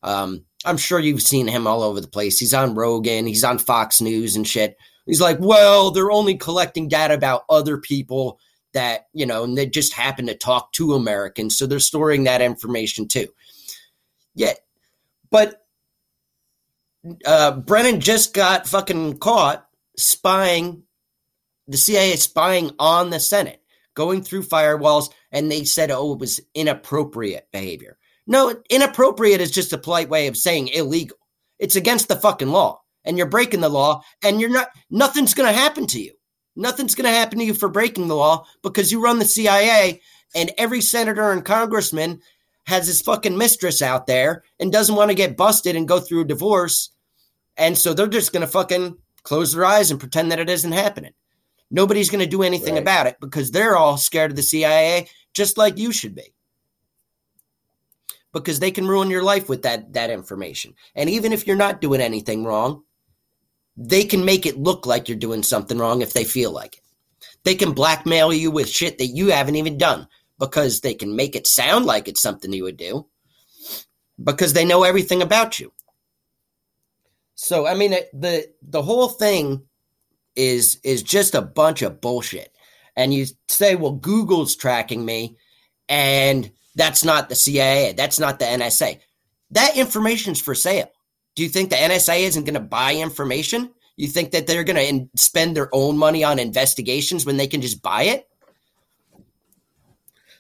Um, 0.04 0.46
I'm 0.66 0.78
sure 0.78 1.00
you've 1.00 1.22
seen 1.24 1.48
him 1.48 1.66
all 1.66 1.82
over 1.82 2.00
the 2.00 2.08
place. 2.08 2.38
He's 2.38 2.54
on 2.54 2.76
Rogan, 2.76 3.26
he's 3.26 3.44
on 3.44 3.58
Fox 3.58 4.02
News 4.02 4.36
and 4.36 4.48
shit. 4.48 4.78
He's 5.08 5.22
like, 5.22 5.38
well, 5.40 5.90
they're 5.90 6.12
only 6.12 6.36
collecting 6.36 6.88
data 6.88 7.14
about 7.14 7.44
other 7.50 7.78
people 7.78 8.40
that, 8.78 9.08
you 9.12 9.26
know, 9.26 9.44
and 9.44 9.58
they 9.58 9.66
just 9.66 9.94
happen 9.94 10.28
to 10.28 10.36
talk 10.36 10.72
to 10.74 10.94
Americans. 10.94 11.58
So 11.58 11.66
they're 11.66 11.80
storing 11.80 12.26
that 12.26 12.42
information 12.42 13.08
too. 13.08 13.28
Yeah. 14.36 14.54
But 15.32 15.66
uh, 17.26 17.54
Brennan 17.58 18.00
just 18.00 18.36
got 18.36 18.68
fucking 18.68 19.18
caught 19.18 19.68
spying, 19.98 20.84
the 21.68 21.78
CIA 21.78 22.16
spying 22.18 22.72
on 22.78 23.10
the 23.10 23.20
Senate, 23.20 23.62
going 23.96 24.22
through 24.22 24.44
firewalls, 24.44 25.12
and 25.32 25.52
they 25.52 25.64
said, 25.64 25.90
oh, 25.90 26.14
it 26.14 26.20
was 26.20 26.40
inappropriate 26.54 27.48
behavior. 27.52 27.98
No, 28.28 28.56
inappropriate 28.70 29.42
is 29.42 29.52
just 29.52 29.74
a 29.74 29.78
polite 29.78 30.10
way 30.10 30.28
of 30.28 30.38
saying 30.38 30.68
illegal. 30.68 31.18
It's 31.58 31.76
against 31.76 32.10
the 32.10 32.16
fucking 32.16 32.50
law, 32.50 32.82
and 33.04 33.18
you're 33.18 33.26
breaking 33.26 33.62
the 33.62 33.70
law, 33.70 34.04
and 34.24 34.40
you're 34.40 34.52
not, 34.52 34.70
nothing's 34.92 35.34
going 35.34 35.52
to 35.52 35.60
happen 35.60 35.88
to 35.88 36.00
you. 36.02 36.14
Nothing's 36.58 36.96
going 36.96 37.06
to 37.06 37.18
happen 37.18 37.40
to 37.40 37.46
you 37.46 37.54
for 37.54 37.70
breaking 37.70 38.08
the 38.08 38.16
law 38.16 38.46
because 38.64 38.92
you 38.92 39.02
run 39.02 39.20
the 39.20 39.26
CIA, 39.26 40.02
and 40.36 40.52
every 40.58 40.82
senator 40.82 41.32
and 41.32 41.46
congressman 41.46 42.22
has 42.66 42.88
his 42.88 43.02
fucking 43.02 43.38
mistress 43.38 43.82
out 43.82 44.08
there 44.08 44.44
and 44.60 44.72
doesn't 44.72 44.96
want 44.96 45.10
to 45.10 45.16
get 45.16 45.38
busted 45.38 45.76
and 45.78 45.88
go 45.88 46.02
through 46.02 46.22
a 46.22 46.26
divorce 46.26 46.90
and 47.58 47.78
so 47.78 47.94
they're 47.94 48.08
just 48.08 48.32
going 48.32 48.42
to 48.42 48.48
fucking 48.48 48.98
close 49.24 49.54
their 49.54 49.66
eyes 49.66 49.92
and 49.92 50.00
pretend 50.00 50.32
that 50.32 50.40
it 50.40 50.50
isn't 50.50 50.72
happening. 50.72 51.14
Nobody's 51.70 52.10
going 52.10 52.24
to 52.24 52.30
do 52.30 52.44
anything 52.44 52.76
right. 52.76 52.82
about 52.82 53.08
it 53.08 53.18
because 53.20 53.52
they're 53.52 53.76
all 53.76 53.98
scared 53.98 54.32
of 54.32 54.38
the 54.38 54.44
CIA, 54.44 55.10
just 55.34 55.58
like 55.58 55.78
you 55.78 55.92
should 55.92 56.16
be. 56.16 56.34
Because 58.32 58.60
they 58.60 58.72
can 58.72 58.88
ruin 58.88 59.10
your 59.10 59.24
life 59.24 59.50
with 59.50 59.64
that 59.64 59.94
that 59.94 60.12
information. 60.12 60.76
And 60.96 61.10
even 61.10 61.34
if 61.34 61.48
you're 61.48 61.56
not 61.56 61.82
doing 61.82 62.02
anything 62.02 62.46
wrong, 62.46 62.84
they 63.78 64.04
can 64.04 64.26
make 64.26 64.46
it 64.46 64.58
look 64.58 64.86
like 64.86 65.08
you're 65.08 65.18
doing 65.18 65.44
something 65.44 65.78
wrong 65.78 66.02
if 66.02 66.14
they 66.14 66.24
feel 66.24 66.52
like 66.52 66.78
it. 66.78 66.84
They 67.44 67.56
can 67.56 67.72
blackmail 67.72 68.34
you 68.34 68.52
with 68.52 68.68
shit 68.68 68.98
that 68.98 69.08
you 69.08 69.28
haven't 69.28 69.56
even 69.56 69.78
done 69.78 70.08
because 70.40 70.82
they 70.82 70.94
can 70.94 71.16
make 71.16 71.36
it 71.36 71.48
sound 71.48 71.86
like 71.86 72.08
it's 72.08 72.22
something 72.22 72.52
you 72.52 72.64
would 72.64 72.78
do 72.78 73.08
because 74.22 74.54
they 74.54 74.66
know 74.66 74.84
everything 74.84 75.22
about 75.22 75.60
you. 75.60 75.72
So 77.36 77.68
I 77.68 77.76
mean 77.76 77.92
the 78.14 78.52
the 78.62 78.82
whole 78.82 79.08
thing 79.08 79.64
is 80.36 80.80
is 80.84 81.04
just 81.04 81.36
a 81.36 81.42
bunch 81.42 81.82
of 81.82 82.02
bullshit. 82.02 82.52
And 82.96 83.14
you 83.14 83.28
say, 83.48 83.76
well, 83.76 83.92
Google's 83.92 84.56
tracking 84.56 85.06
me, 85.06 85.38
and 85.88 86.50
that's 86.76 87.04
not 87.04 87.30
the 87.30 87.36
CIA, 87.36 87.94
that's 87.94 88.20
not 88.20 88.40
the 88.40 88.46
NSA. 88.46 89.00
That 89.52 89.78
information's 89.78 90.42
for 90.42 90.56
sale. 90.56 90.90
Do 91.38 91.44
you 91.44 91.50
think 91.50 91.70
the 91.70 91.76
NSA 91.76 92.22
isn't 92.22 92.46
going 92.46 92.56
to 92.56 92.60
buy 92.60 92.96
information? 92.96 93.70
You 93.96 94.08
think 94.08 94.32
that 94.32 94.48
they're 94.48 94.64
going 94.64 94.76
to 94.76 94.90
in- 94.90 95.10
spend 95.16 95.56
their 95.56 95.70
own 95.72 95.96
money 95.96 96.24
on 96.24 96.40
investigations 96.40 97.28
when 97.28 97.38
they 97.38 97.46
can 97.46 97.62
just 97.62 97.84
buy 97.84 98.04
it? 98.06 98.28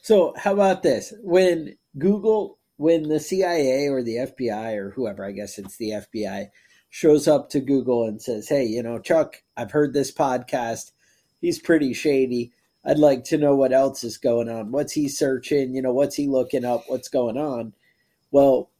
So, 0.02 0.34
how 0.36 0.54
about 0.54 0.82
this? 0.82 1.14
When 1.22 1.78
Google, 2.00 2.58
when 2.78 3.10
the 3.10 3.20
CIA 3.20 3.90
or 3.90 4.02
the 4.02 4.16
FBI 4.16 4.76
or 4.76 4.90
whoever, 4.90 5.24
I 5.24 5.34
guess 5.34 5.60
it's 5.60 5.78
the 5.78 5.92
FBI, 5.92 6.48
shows 6.90 7.28
up 7.28 7.52
to 7.52 7.60
Google 7.60 8.06
and 8.06 8.20
says, 8.20 8.50
Hey, 8.50 8.66
you 8.66 8.82
know, 8.82 8.98
Chuck, 8.98 9.44
I've 9.56 9.72
heard 9.72 9.94
this 9.94 10.12
podcast. 10.12 10.94
He's 11.42 11.60
pretty 11.60 11.94
shady. 11.94 12.54
I'd 12.84 12.98
like 12.98 13.24
to 13.26 13.38
know 13.38 13.56
what 13.56 13.72
else 13.72 14.04
is 14.04 14.18
going 14.18 14.50
on. 14.50 14.72
What's 14.72 14.94
he 14.94 15.10
searching? 15.10 15.76
You 15.76 15.84
know, 15.84 15.94
what's 15.94 16.16
he 16.16 16.28
looking 16.28 16.66
up? 16.66 16.86
What's 16.88 17.08
going 17.08 17.38
on? 17.38 17.74
Well, 18.32 18.72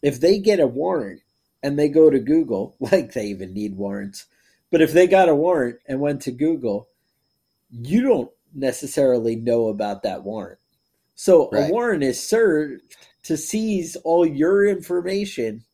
if 0.00 0.20
they 0.20 0.38
get 0.38 0.60
a 0.60 0.66
warrant 0.68 1.22
and 1.62 1.78
they 1.78 1.88
go 1.88 2.10
to 2.10 2.18
Google, 2.18 2.76
like 2.80 3.12
they 3.12 3.26
even 3.26 3.52
need 3.52 3.76
warrants, 3.76 4.26
but 4.70 4.82
if 4.82 4.92
they 4.92 5.06
got 5.06 5.28
a 5.28 5.34
warrant 5.34 5.78
and 5.86 6.00
went 6.00 6.22
to 6.22 6.32
Google, 6.32 6.88
you 7.70 8.02
don't 8.02 8.30
necessarily 8.54 9.36
know 9.36 9.68
about 9.68 10.02
that 10.02 10.24
warrant. 10.24 10.58
So 11.14 11.48
right. 11.50 11.68
a 11.68 11.72
warrant 11.72 12.02
is 12.02 12.22
served 12.26 12.82
to 13.24 13.36
seize 13.36 13.96
all 13.96 14.26
your 14.26 14.66
information 14.66 15.64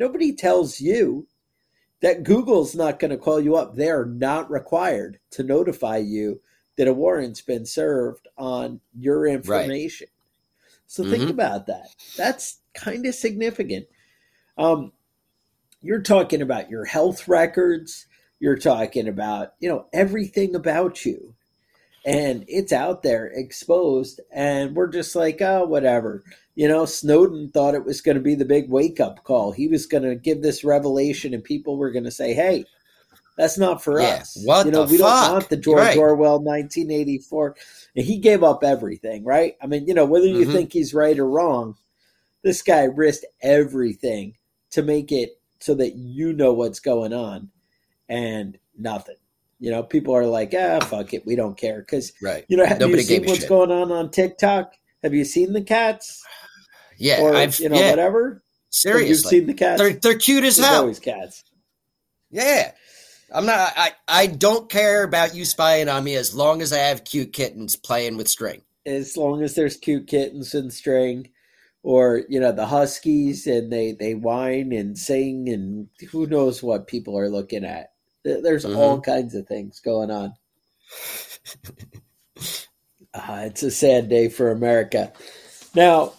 Nobody 0.00 0.32
tells 0.32 0.80
you 0.80 1.26
that 2.00 2.24
Google's 2.24 2.74
not 2.74 2.98
going 2.98 3.10
to 3.10 3.18
call 3.18 3.38
you 3.38 3.54
up. 3.54 3.76
They 3.76 3.90
are 3.90 4.06
not 4.06 4.50
required 4.50 5.20
to 5.32 5.42
notify 5.42 5.98
you 5.98 6.40
that 6.76 6.88
a 6.88 6.94
warrant's 6.94 7.42
been 7.42 7.66
served 7.66 8.26
on 8.38 8.80
your 8.98 9.26
information. 9.26 10.06
Right. 10.06 10.82
So 10.86 11.02
mm-hmm. 11.02 11.12
think 11.12 11.30
about 11.30 11.66
that. 11.66 11.88
That's 12.16 12.60
kind 12.72 13.04
of 13.04 13.14
significant. 13.14 13.88
Um, 14.56 14.92
you're 15.82 16.02
talking 16.02 16.42
about 16.42 16.70
your 16.70 16.84
health 16.84 17.28
records. 17.28 18.06
You're 18.38 18.58
talking 18.58 19.08
about, 19.08 19.54
you 19.60 19.68
know, 19.68 19.86
everything 19.92 20.54
about 20.54 21.04
you. 21.04 21.34
And 22.06 22.44
it's 22.48 22.72
out 22.72 23.02
there 23.02 23.26
exposed. 23.26 24.20
And 24.32 24.74
we're 24.74 24.88
just 24.88 25.14
like, 25.14 25.42
oh, 25.42 25.66
whatever 25.66 26.24
you 26.60 26.68
know, 26.68 26.84
Snowden 26.84 27.48
thought 27.48 27.74
it 27.74 27.86
was 27.86 28.02
going 28.02 28.16
to 28.16 28.22
be 28.22 28.34
the 28.34 28.44
big 28.44 28.68
wake 28.68 29.00
up 29.00 29.24
call. 29.24 29.50
He 29.50 29.66
was 29.66 29.86
going 29.86 30.02
to 30.02 30.14
give 30.14 30.42
this 30.42 30.62
revelation, 30.62 31.32
and 31.32 31.42
people 31.42 31.78
were 31.78 31.90
going 31.90 32.04
to 32.04 32.10
say, 32.10 32.34
"Hey, 32.34 32.66
that's 33.38 33.56
not 33.56 33.82
for 33.82 33.98
yeah, 33.98 34.16
us." 34.16 34.36
What 34.44 34.66
you 34.66 34.72
know, 34.72 34.84
we 34.84 34.98
fuck? 34.98 35.24
don't 35.24 35.32
want 35.32 35.48
the 35.48 35.56
George 35.56 35.78
right. 35.78 35.96
Orwell 35.96 36.38
1984. 36.38 37.56
And 37.96 38.04
he 38.04 38.18
gave 38.18 38.42
up 38.42 38.62
everything, 38.62 39.24
right? 39.24 39.56
I 39.62 39.68
mean, 39.68 39.88
you 39.88 39.94
know, 39.94 40.04
whether 40.04 40.26
you 40.26 40.42
mm-hmm. 40.42 40.52
think 40.52 40.72
he's 40.74 40.92
right 40.92 41.18
or 41.18 41.26
wrong, 41.26 41.76
this 42.42 42.60
guy 42.60 42.84
risked 42.84 43.24
everything 43.40 44.36
to 44.72 44.82
make 44.82 45.12
it 45.12 45.39
so 45.60 45.74
that 45.74 45.94
you 45.94 46.32
know 46.32 46.52
what's 46.52 46.80
going 46.80 47.12
on, 47.12 47.50
and 48.08 48.58
nothing. 48.76 49.16
You 49.58 49.70
know, 49.70 49.82
people 49.82 50.14
are 50.16 50.26
like, 50.26 50.54
"Ah, 50.56 50.80
fuck 50.80 51.14
it, 51.14 51.26
we 51.26 51.36
don't 51.36 51.56
care," 51.56 51.80
because 51.80 52.12
right. 52.22 52.44
You 52.48 52.56
know, 52.56 52.66
have 52.66 52.80
Nobody 52.80 53.02
you 53.02 53.08
seen 53.08 53.26
what's 53.26 53.40
shit. 53.40 53.48
going 53.48 53.70
on 53.70 53.92
on 53.92 54.10
TikTok? 54.10 54.72
Have 55.02 55.14
you 55.14 55.24
seen 55.24 55.52
the 55.52 55.62
cats? 55.62 56.22
Yeah, 57.02 57.22
or, 57.22 57.34
I've 57.34 57.58
you 57.58 57.70
know 57.70 57.78
yeah. 57.78 57.88
whatever. 57.88 58.42
Seriously, 58.68 59.08
you've 59.08 59.18
seen 59.20 59.46
the 59.46 59.54
cats. 59.54 59.80
They're 59.80 59.94
they're 59.94 60.18
cute 60.18 60.44
as 60.44 60.58
There's 60.58 60.68
hell. 60.68 60.82
Always 60.82 60.98
cats. 60.98 61.42
Yeah, 62.30 62.72
I'm 63.32 63.46
not. 63.46 63.72
I 63.74 63.92
I 64.06 64.26
don't 64.26 64.68
care 64.68 65.02
about 65.02 65.34
you 65.34 65.46
spying 65.46 65.88
on 65.88 66.04
me 66.04 66.14
as 66.16 66.34
long 66.34 66.60
as 66.60 66.74
I 66.74 66.78
have 66.78 67.04
cute 67.04 67.32
kittens 67.32 67.74
playing 67.74 68.18
with 68.18 68.28
string. 68.28 68.60
As 68.84 69.16
long 69.16 69.42
as 69.42 69.54
there's 69.54 69.78
cute 69.78 70.08
kittens 70.08 70.54
and 70.54 70.70
string, 70.70 71.30
or 71.82 72.22
you 72.28 72.38
know 72.40 72.52
the 72.52 72.66
huskies 72.66 73.46
and 73.46 73.72
they 73.72 73.92
they 73.92 74.14
whine 74.14 74.72
and 74.72 74.98
sing 74.98 75.48
and 75.48 75.88
who 76.10 76.26
knows 76.26 76.62
what 76.62 76.86
people 76.86 77.18
are 77.18 77.30
looking 77.30 77.64
at. 77.64 77.92
There's 78.22 78.64
mm-hmm. 78.64 78.76
all 78.76 79.00
kinds 79.00 79.34
of 79.34 79.46
things 79.46 79.80
going 79.80 80.10
on. 80.10 80.34
uh, 83.14 83.42
it's 83.46 83.62
a 83.62 83.70
sad 83.70 84.08
day 84.08 84.28
for 84.28 84.50
America. 84.50 85.12
Now, 85.74 86.12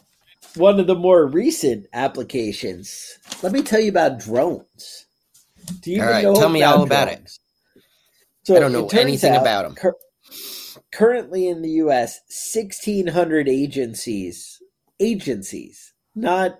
one 0.56 0.80
of 0.80 0.88
the 0.88 0.95
more 0.95 1.26
recent 1.26 1.86
applications. 1.93 3.17
Let 3.43 3.52
me 3.52 3.62
tell 3.62 3.80
you 3.80 3.89
about 3.89 4.19
drones. 4.19 5.06
Do 5.82 5.91
you 5.91 6.02
all 6.02 6.10
right, 6.10 6.24
tell 6.24 6.50
me 6.50 6.63
all 6.63 6.84
about 6.84 7.08
drones? 7.08 7.39
it. 7.76 7.84
So 8.43 8.56
I 8.56 8.60
don't 8.60 8.74
know 8.74 8.88
anything 8.88 9.34
out, 9.36 9.41
about 9.41 9.63
them. 9.63 9.76
Cur- 9.76 9.95
currently 10.91 11.47
in 11.47 11.62
the 11.62 11.69
U.S., 11.69 12.21
sixteen 12.28 13.08
hundred 13.08 13.47
agencies, 13.47 14.61
agencies, 15.02 15.94
not 16.16 16.60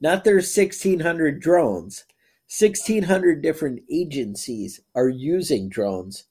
not 0.00 0.24
their 0.24 0.40
sixteen 0.40 1.00
hundred 1.00 1.40
drones. 1.40 2.04
1600 2.50 3.42
different 3.42 3.80
agencies 3.88 4.80
are 4.96 5.08
using 5.08 5.68
drones 5.68 6.24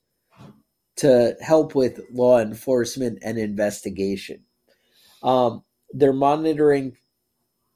to 0.98 1.34
help 1.40 1.76
with 1.76 2.02
law 2.12 2.40
enforcement 2.40 3.20
and 3.22 3.38
investigation. 3.38 4.44
Um, 5.24 5.64
they're 5.92 6.12
monitoring. 6.12 6.98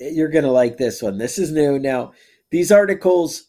You're 0.01 0.27
going 0.27 0.43
to 0.43 0.51
like 0.51 0.75
this 0.75 1.01
one. 1.01 1.19
This 1.19 1.39
is 1.39 1.53
new. 1.53 1.79
Now, 1.79 2.11
these 2.51 2.69
articles, 2.69 3.45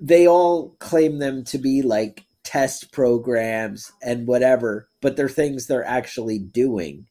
they 0.00 0.26
all 0.26 0.70
claim 0.80 1.20
them 1.20 1.44
to 1.44 1.58
be 1.58 1.82
like 1.82 2.24
test 2.42 2.90
programs 2.90 3.92
and 4.02 4.26
whatever, 4.26 4.88
but 5.00 5.16
they're 5.16 5.28
things 5.28 5.66
they're 5.66 5.86
actually 5.86 6.40
doing. 6.40 7.06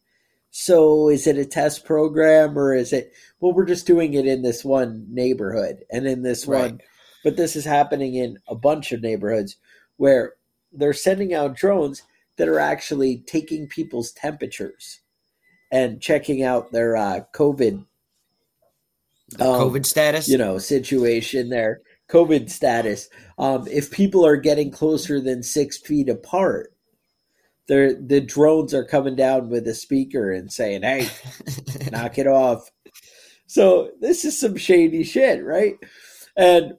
So 0.50 1.08
is 1.08 1.26
it 1.26 1.38
a 1.38 1.44
test 1.44 1.84
program 1.84 2.58
or 2.58 2.74
is 2.74 2.92
it, 2.92 3.12
well, 3.38 3.52
we're 3.52 3.66
just 3.66 3.86
doing 3.86 4.14
it 4.14 4.26
in 4.26 4.42
this 4.42 4.64
one 4.64 5.06
neighborhood 5.08 5.84
and 5.90 6.06
in 6.06 6.22
this 6.22 6.46
right. 6.46 6.72
one, 6.72 6.80
but 7.22 7.36
this 7.36 7.54
is 7.56 7.64
happening 7.64 8.14
in 8.14 8.38
a 8.48 8.54
bunch 8.54 8.92
of 8.92 9.02
neighborhoods 9.02 9.56
where 9.96 10.34
they're 10.72 10.92
sending 10.92 11.34
out 11.34 11.56
drones 11.56 12.02
that 12.36 12.48
are 12.48 12.58
actually 12.58 13.18
taking 13.26 13.68
people's 13.68 14.12
temperatures 14.12 15.00
and 15.70 16.00
checking 16.00 16.42
out 16.42 16.72
their 16.72 16.96
uh, 16.96 17.20
COVID 17.32 17.84
the 19.30 19.48
um, 19.48 19.60
COVID 19.60 19.86
status, 19.86 20.28
you 20.28 20.38
know, 20.38 20.58
situation 20.58 21.48
there. 21.48 21.82
COVID 22.08 22.50
status. 22.50 23.08
Um, 23.38 23.66
if 23.70 23.90
people 23.90 24.26
are 24.26 24.36
getting 24.36 24.70
closer 24.70 25.20
than 25.20 25.42
six 25.42 25.78
feet 25.78 26.08
apart, 26.08 26.74
they 27.68 27.94
the 27.94 28.20
drones 28.20 28.74
are 28.74 28.84
coming 28.84 29.16
down 29.16 29.48
with 29.48 29.66
a 29.68 29.74
speaker 29.74 30.32
and 30.32 30.52
saying, 30.52 30.82
"Hey, 30.82 31.08
knock 31.92 32.18
it 32.18 32.26
off." 32.26 32.70
So 33.46 33.90
this 34.00 34.24
is 34.24 34.38
some 34.38 34.56
shady 34.56 35.02
shit, 35.04 35.44
right? 35.44 35.74
And 36.36 36.74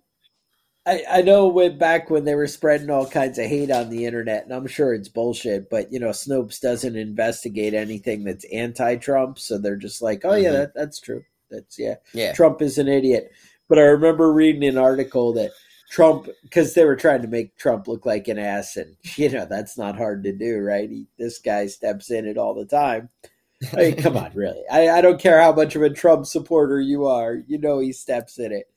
I, 0.86 1.04
I 1.10 1.22
know 1.22 1.48
when 1.48 1.78
back 1.78 2.10
when 2.10 2.26
they 2.26 2.34
were 2.34 2.48
spreading 2.48 2.89
all 2.89 3.06
kinds 3.06 3.38
of 3.38 3.46
hate 3.46 3.70
on 3.70 3.89
the 3.89 4.06
internet, 4.06 4.44
and 4.44 4.54
I'm 4.54 4.67
sure 4.67 4.94
it's 4.94 5.10
bullshit, 5.10 5.70
but 5.70 5.91
you 5.91 6.00
know, 6.00 6.10
Snopes 6.10 6.60
doesn't 6.60 6.96
investigate 6.96 7.74
anything 7.74 8.24
that's 8.24 8.46
anti-Trump, 8.46 9.38
so 9.38 9.58
they're 9.58 9.76
just 9.76 10.02
like, 10.02 10.22
oh 10.24 10.30
mm-hmm. 10.30 10.44
yeah, 10.44 10.52
that, 10.52 10.74
that's 10.74 11.00
true. 11.00 11.24
That's 11.52 11.78
yeah, 11.78 11.96
yeah. 12.13 12.34
Trump 12.34 12.62
is 12.62 12.78
an 12.78 12.88
idiot. 12.88 13.32
But 13.70 13.78
I 13.78 13.84
remember 13.84 14.34
reading 14.34 14.63
an 14.63 14.78
article 14.78 15.34
that 15.34 15.52
Trump, 15.91 16.30
because 16.41 16.73
they 16.73 16.86
were 16.86 16.95
trying 16.95 17.21
to 17.21 17.27
make 17.27 17.58
Trump 17.58 17.86
look 17.86 18.06
like 18.06 18.30
an 18.30 18.39
ass, 18.39 18.77
and 18.77 18.95
you 19.17 19.30
know 19.30 19.45
that's 19.45 19.77
not 19.77 19.97
hard 19.97 20.23
to 20.23 20.32
do, 20.32 20.60
right? 20.60 20.89
He, 20.89 21.08
this 21.19 21.38
guy 21.38 21.67
steps 21.67 22.10
in 22.10 22.25
it 22.25 22.38
all 22.38 22.56
the 22.56 22.65
time. 22.65 23.10
I 23.73 23.75
mean, 23.75 23.95
come 23.97 24.15
on, 24.15 24.32
really. 24.36 24.63
I, 24.71 24.89
I 24.89 25.01
don't 25.01 25.21
care 25.21 25.41
how 25.41 25.51
much 25.51 25.75
of 25.75 25.82
a 25.82 25.89
Trump 25.89 26.25
supporter 26.25 26.80
you 26.80 27.06
are. 27.06 27.43
You 27.45 27.58
know 27.58 27.80
he 27.80 27.91
steps 27.91 28.39
in 28.39 28.54
it. 28.54 28.67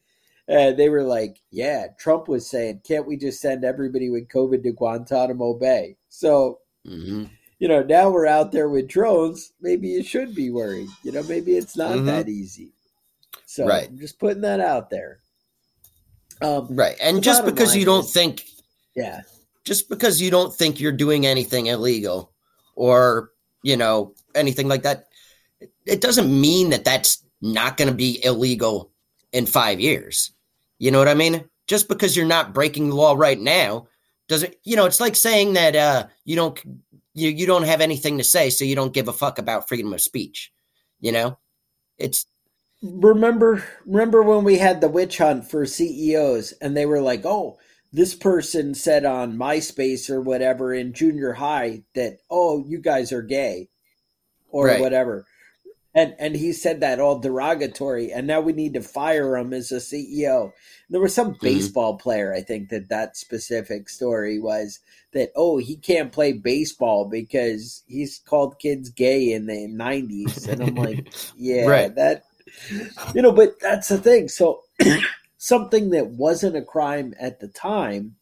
And 0.46 0.76
they 0.76 0.90
were 0.90 1.04
like, 1.04 1.40
yeah, 1.50 1.86
Trump 1.98 2.28
was 2.28 2.50
saying, 2.50 2.82
can't 2.86 3.06
we 3.06 3.16
just 3.16 3.40
send 3.40 3.64
everybody 3.64 4.10
with 4.10 4.28
COVID 4.28 4.62
to 4.64 4.72
Guantanamo 4.72 5.54
Bay? 5.54 5.96
So, 6.10 6.58
mm-hmm. 6.86 7.24
you 7.58 7.68
know, 7.68 7.82
now 7.82 8.10
we're 8.10 8.26
out 8.26 8.52
there 8.52 8.68
with 8.68 8.86
drones. 8.86 9.54
Maybe 9.62 9.88
you 9.88 10.02
should 10.02 10.34
be 10.34 10.50
worried. 10.50 10.90
You 11.02 11.12
know, 11.12 11.22
maybe 11.22 11.56
it's 11.56 11.78
not 11.78 11.92
mm-hmm. 11.92 12.06
that 12.06 12.28
easy. 12.28 12.74
So 13.46 13.66
right. 13.66 13.88
I'm 13.88 13.98
just 13.98 14.18
putting 14.18 14.42
that 14.42 14.60
out 14.60 14.90
there. 14.90 15.20
Um, 16.40 16.66
right. 16.70 16.96
And 17.00 17.22
just 17.22 17.44
because 17.44 17.74
you 17.76 17.84
don't 17.84 18.04
is, 18.04 18.12
think, 18.12 18.44
yeah, 18.94 19.22
just 19.64 19.88
because 19.88 20.20
you 20.20 20.30
don't 20.30 20.54
think 20.54 20.80
you're 20.80 20.92
doing 20.92 21.26
anything 21.26 21.66
illegal 21.66 22.32
or, 22.74 23.30
you 23.62 23.76
know, 23.76 24.14
anything 24.34 24.68
like 24.68 24.82
that, 24.82 25.06
it 25.86 26.00
doesn't 26.00 26.40
mean 26.40 26.70
that 26.70 26.84
that's 26.84 27.24
not 27.40 27.76
going 27.76 27.88
to 27.88 27.94
be 27.94 28.24
illegal 28.24 28.90
in 29.32 29.46
five 29.46 29.80
years. 29.80 30.32
You 30.78 30.90
know 30.90 30.98
what 30.98 31.08
I 31.08 31.14
mean? 31.14 31.44
Just 31.66 31.88
because 31.88 32.16
you're 32.16 32.26
not 32.26 32.52
breaking 32.52 32.90
the 32.90 32.96
law 32.96 33.14
right 33.16 33.40
now 33.40 33.88
doesn't 34.28 34.54
you 34.64 34.76
know, 34.76 34.86
it's 34.86 35.00
like 35.00 35.16
saying 35.16 35.52
that 35.54 35.76
uh 35.76 36.06
you 36.24 36.36
don't 36.36 36.58
you 37.14 37.28
you 37.28 37.46
don't 37.46 37.64
have 37.64 37.80
anything 37.80 38.18
to 38.18 38.24
say, 38.24 38.50
so 38.50 38.64
you 38.64 38.74
don't 38.74 38.94
give 38.94 39.08
a 39.08 39.12
fuck 39.12 39.38
about 39.38 39.68
freedom 39.68 39.92
of 39.92 40.00
speech. 40.00 40.52
You 41.00 41.12
know? 41.12 41.38
It's 41.98 42.26
remember 42.82 43.64
remember 43.86 44.22
when 44.22 44.44
we 44.44 44.58
had 44.58 44.80
the 44.80 44.88
witch 44.88 45.18
hunt 45.18 45.50
for 45.50 45.66
CEOs 45.66 46.52
and 46.60 46.76
they 46.76 46.86
were 46.86 47.00
like, 47.00 47.24
"Oh, 47.24 47.58
this 47.92 48.14
person 48.14 48.74
said 48.74 49.04
on 49.04 49.36
MySpace 49.36 50.10
or 50.10 50.20
whatever 50.20 50.74
in 50.74 50.92
junior 50.92 51.34
high 51.34 51.82
that, 51.94 52.18
oh, 52.30 52.64
you 52.66 52.78
guys 52.78 53.12
are 53.12 53.22
gay 53.22 53.68
or 54.48 54.66
right. 54.66 54.80
whatever 54.80 55.26
and 55.94 56.14
and 56.18 56.34
he 56.34 56.52
said 56.52 56.80
that 56.80 57.00
all 57.00 57.18
derogatory 57.18 58.12
and 58.12 58.26
now 58.26 58.40
we 58.40 58.52
need 58.52 58.74
to 58.74 58.82
fire 58.82 59.36
him 59.36 59.52
as 59.52 59.70
a 59.70 59.76
ceo 59.76 60.52
there 60.90 61.00
was 61.00 61.14
some 61.14 61.30
mm-hmm. 61.30 61.46
baseball 61.46 61.96
player 61.96 62.34
i 62.34 62.40
think 62.40 62.68
that 62.68 62.88
that 62.88 63.16
specific 63.16 63.88
story 63.88 64.38
was 64.38 64.80
that 65.12 65.30
oh 65.36 65.58
he 65.58 65.76
can't 65.76 66.12
play 66.12 66.32
baseball 66.32 67.04
because 67.04 67.82
he's 67.86 68.20
called 68.26 68.58
kids 68.58 68.90
gay 68.90 69.32
in 69.32 69.46
the 69.46 69.68
90s 69.68 70.48
and 70.48 70.62
i'm 70.62 70.74
like 70.74 71.12
yeah 71.36 71.66
right. 71.66 71.94
that 71.94 72.24
you 73.14 73.22
know 73.22 73.32
but 73.32 73.58
that's 73.60 73.88
the 73.88 73.98
thing 73.98 74.28
so 74.28 74.62
something 75.38 75.90
that 75.90 76.08
wasn't 76.08 76.56
a 76.56 76.62
crime 76.62 77.14
at 77.18 77.40
the 77.40 77.48
time 77.48 78.16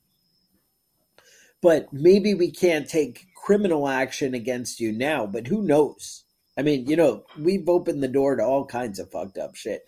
but 1.60 1.92
maybe 1.92 2.34
we 2.34 2.50
can't 2.50 2.88
take 2.88 3.26
criminal 3.36 3.88
action 3.88 4.34
against 4.34 4.80
you 4.80 4.92
now 4.92 5.26
but 5.26 5.46
who 5.46 5.62
knows 5.62 6.24
I 6.56 6.62
mean, 6.62 6.86
you 6.86 6.96
know, 6.96 7.24
we've 7.38 7.68
opened 7.68 8.02
the 8.02 8.08
door 8.08 8.36
to 8.36 8.44
all 8.44 8.66
kinds 8.66 8.98
of 8.98 9.10
fucked 9.10 9.38
up 9.38 9.54
shit. 9.54 9.82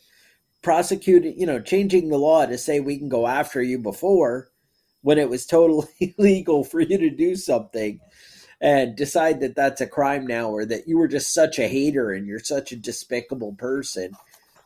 Prosecuting, 0.62 1.38
you 1.38 1.46
know, 1.46 1.60
changing 1.60 2.08
the 2.08 2.16
law 2.16 2.46
to 2.46 2.56
say 2.56 2.80
we 2.80 2.98
can 2.98 3.08
go 3.08 3.26
after 3.26 3.62
you 3.62 3.78
before 3.78 4.48
when 5.02 5.18
it 5.18 5.28
was 5.28 5.44
totally 5.44 6.14
legal 6.18 6.64
for 6.64 6.80
you 6.80 6.96
to 6.96 7.10
do 7.10 7.36
something 7.36 8.00
and 8.62 8.96
decide 8.96 9.40
that 9.40 9.54
that's 9.54 9.82
a 9.82 9.86
crime 9.86 10.26
now 10.26 10.48
or 10.48 10.64
that 10.64 10.88
you 10.88 10.96
were 10.96 11.08
just 11.08 11.34
such 11.34 11.58
a 11.58 11.68
hater 11.68 12.12
and 12.12 12.26
you're 12.26 12.38
such 12.38 12.72
a 12.72 12.76
despicable 12.76 13.52
person. 13.52 14.12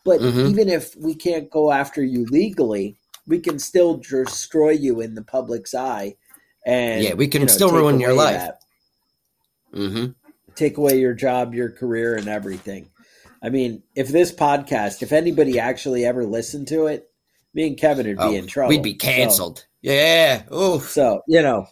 But 0.05 0.21
mm-hmm. 0.21 0.47
even 0.47 0.69
if 0.69 0.97
we 0.97 1.15
can't 1.15 1.51
go 1.51 1.73
after 1.73 2.03
you 2.03 2.25
legally, 2.27 2.97
we 3.27 3.41
can 3.41 3.59
still 3.59 3.97
destroy 3.97 4.71
you 4.71 5.01
in 5.01 5.15
the 5.15 5.23
public's 5.23 5.75
eye. 5.75 6.17
And 6.65 7.03
yeah, 7.03 7.15
we 7.15 7.29
can 7.29 7.43
you 7.43 7.47
know, 7.47 7.53
still 7.53 7.71
ruin 7.71 8.01
your 8.01 8.15
life. 8.15 8.51
Mm-hmm 9.75 10.13
take 10.59 10.77
away 10.77 10.99
your 10.99 11.15
job, 11.15 11.55
your 11.55 11.71
career, 11.71 12.17
and 12.17 12.29
everything. 12.29 12.91
I 13.43 13.51
mean, 13.51 13.85
if 13.95 14.09
this 14.09 14.33
podcast, 14.33 15.03
if 15.03 15.13
anybody 15.13 15.59
actually 15.59 16.05
ever 16.05 16.25
listened 16.25 16.69
to 16.69 16.89
it, 16.89 17.09
me 17.55 17.69
and 17.69 17.79
Kevin 17.79 18.07
would 18.07 18.17
be 18.17 18.23
oh, 18.23 18.33
in 18.33 18.47
trouble. 18.47 18.71
We'd 18.71 18.83
be 18.83 18.95
canceled. 18.95 19.59
So, 19.59 19.65
yeah. 19.83 20.43
Oh, 20.51 20.81
so 20.81 21.23
you 21.29 21.41
know, 21.41 21.67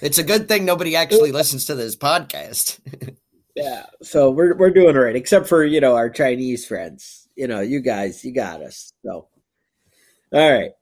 it's 0.00 0.18
a 0.18 0.24
good 0.24 0.48
thing 0.48 0.64
nobody 0.64 0.94
actually 0.96 1.32
listens 1.32 1.64
to 1.66 1.74
this 1.74 1.96
podcast. 1.96 2.78
yeah. 3.54 3.86
So 4.02 4.30
we're 4.30 4.56
we're 4.56 4.70
doing 4.70 4.96
all 4.96 5.04
right, 5.04 5.16
except 5.16 5.48
for 5.48 5.64
you 5.64 5.80
know 5.80 5.94
our 5.94 6.10
Chinese 6.10 6.66
friends. 6.66 7.28
You 7.36 7.48
know, 7.48 7.60
you 7.60 7.80
guys, 7.80 8.24
you 8.24 8.32
got 8.32 8.62
us. 8.62 8.92
So, 9.04 9.28
all 10.32 10.52
right. 10.52 10.72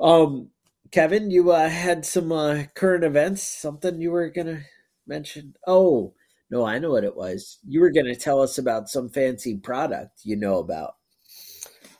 Um, 0.00 0.48
Kevin, 0.90 1.30
you 1.30 1.52
uh, 1.52 1.68
had 1.68 2.04
some 2.04 2.32
uh, 2.32 2.64
current 2.74 3.04
events. 3.04 3.42
Something 3.42 4.00
you 4.00 4.10
were 4.10 4.30
gonna 4.30 4.62
mention? 5.06 5.54
Oh, 5.66 6.14
no, 6.50 6.64
I 6.64 6.78
know 6.78 6.90
what 6.90 7.04
it 7.04 7.16
was. 7.16 7.58
You 7.66 7.80
were 7.80 7.90
going 7.90 8.06
to 8.06 8.14
tell 8.14 8.40
us 8.40 8.58
about 8.58 8.88
some 8.88 9.08
fancy 9.08 9.56
product 9.56 10.20
you 10.22 10.36
know 10.36 10.58
about. 10.58 10.94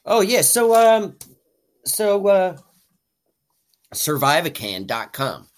Oh 0.04 0.20
yeah, 0.20 0.42
so 0.42 0.72
um 0.74 1.16
so 1.84 2.28
uh 2.28 2.56
surviveacan.com. 3.92 5.48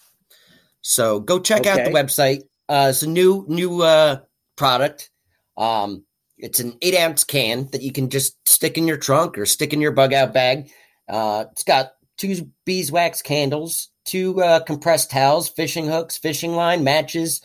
So 0.81 1.19
go 1.19 1.39
check 1.39 1.61
okay. 1.61 1.69
out 1.69 1.85
the 1.85 1.91
website. 1.91 2.41
Uh 2.67 2.87
it's 2.89 3.03
a 3.03 3.07
new 3.07 3.45
new 3.47 3.83
uh 3.83 4.17
product. 4.59 5.09
Um, 5.57 6.03
it's 6.37 6.59
an 6.59 6.77
eight 6.81 6.95
ounce 6.95 7.23
can 7.23 7.67
that 7.71 7.81
you 7.81 7.91
can 7.91 8.09
just 8.09 8.37
stick 8.47 8.77
in 8.77 8.87
your 8.87 8.97
trunk 8.97 9.37
or 9.37 9.45
stick 9.45 9.73
in 9.73 9.81
your 9.81 9.93
bug 9.93 10.13
out 10.13 10.33
bag. 10.33 10.69
Uh, 11.07 11.45
it's 11.51 11.63
got 11.63 11.93
two 12.17 12.51
beeswax 12.65 13.21
candles, 13.21 13.89
two 14.05 14.41
uh, 14.43 14.59
compressed 14.59 15.09
towels, 15.09 15.49
fishing 15.49 15.87
hooks, 15.87 16.17
fishing 16.17 16.53
line, 16.53 16.83
matches, 16.83 17.41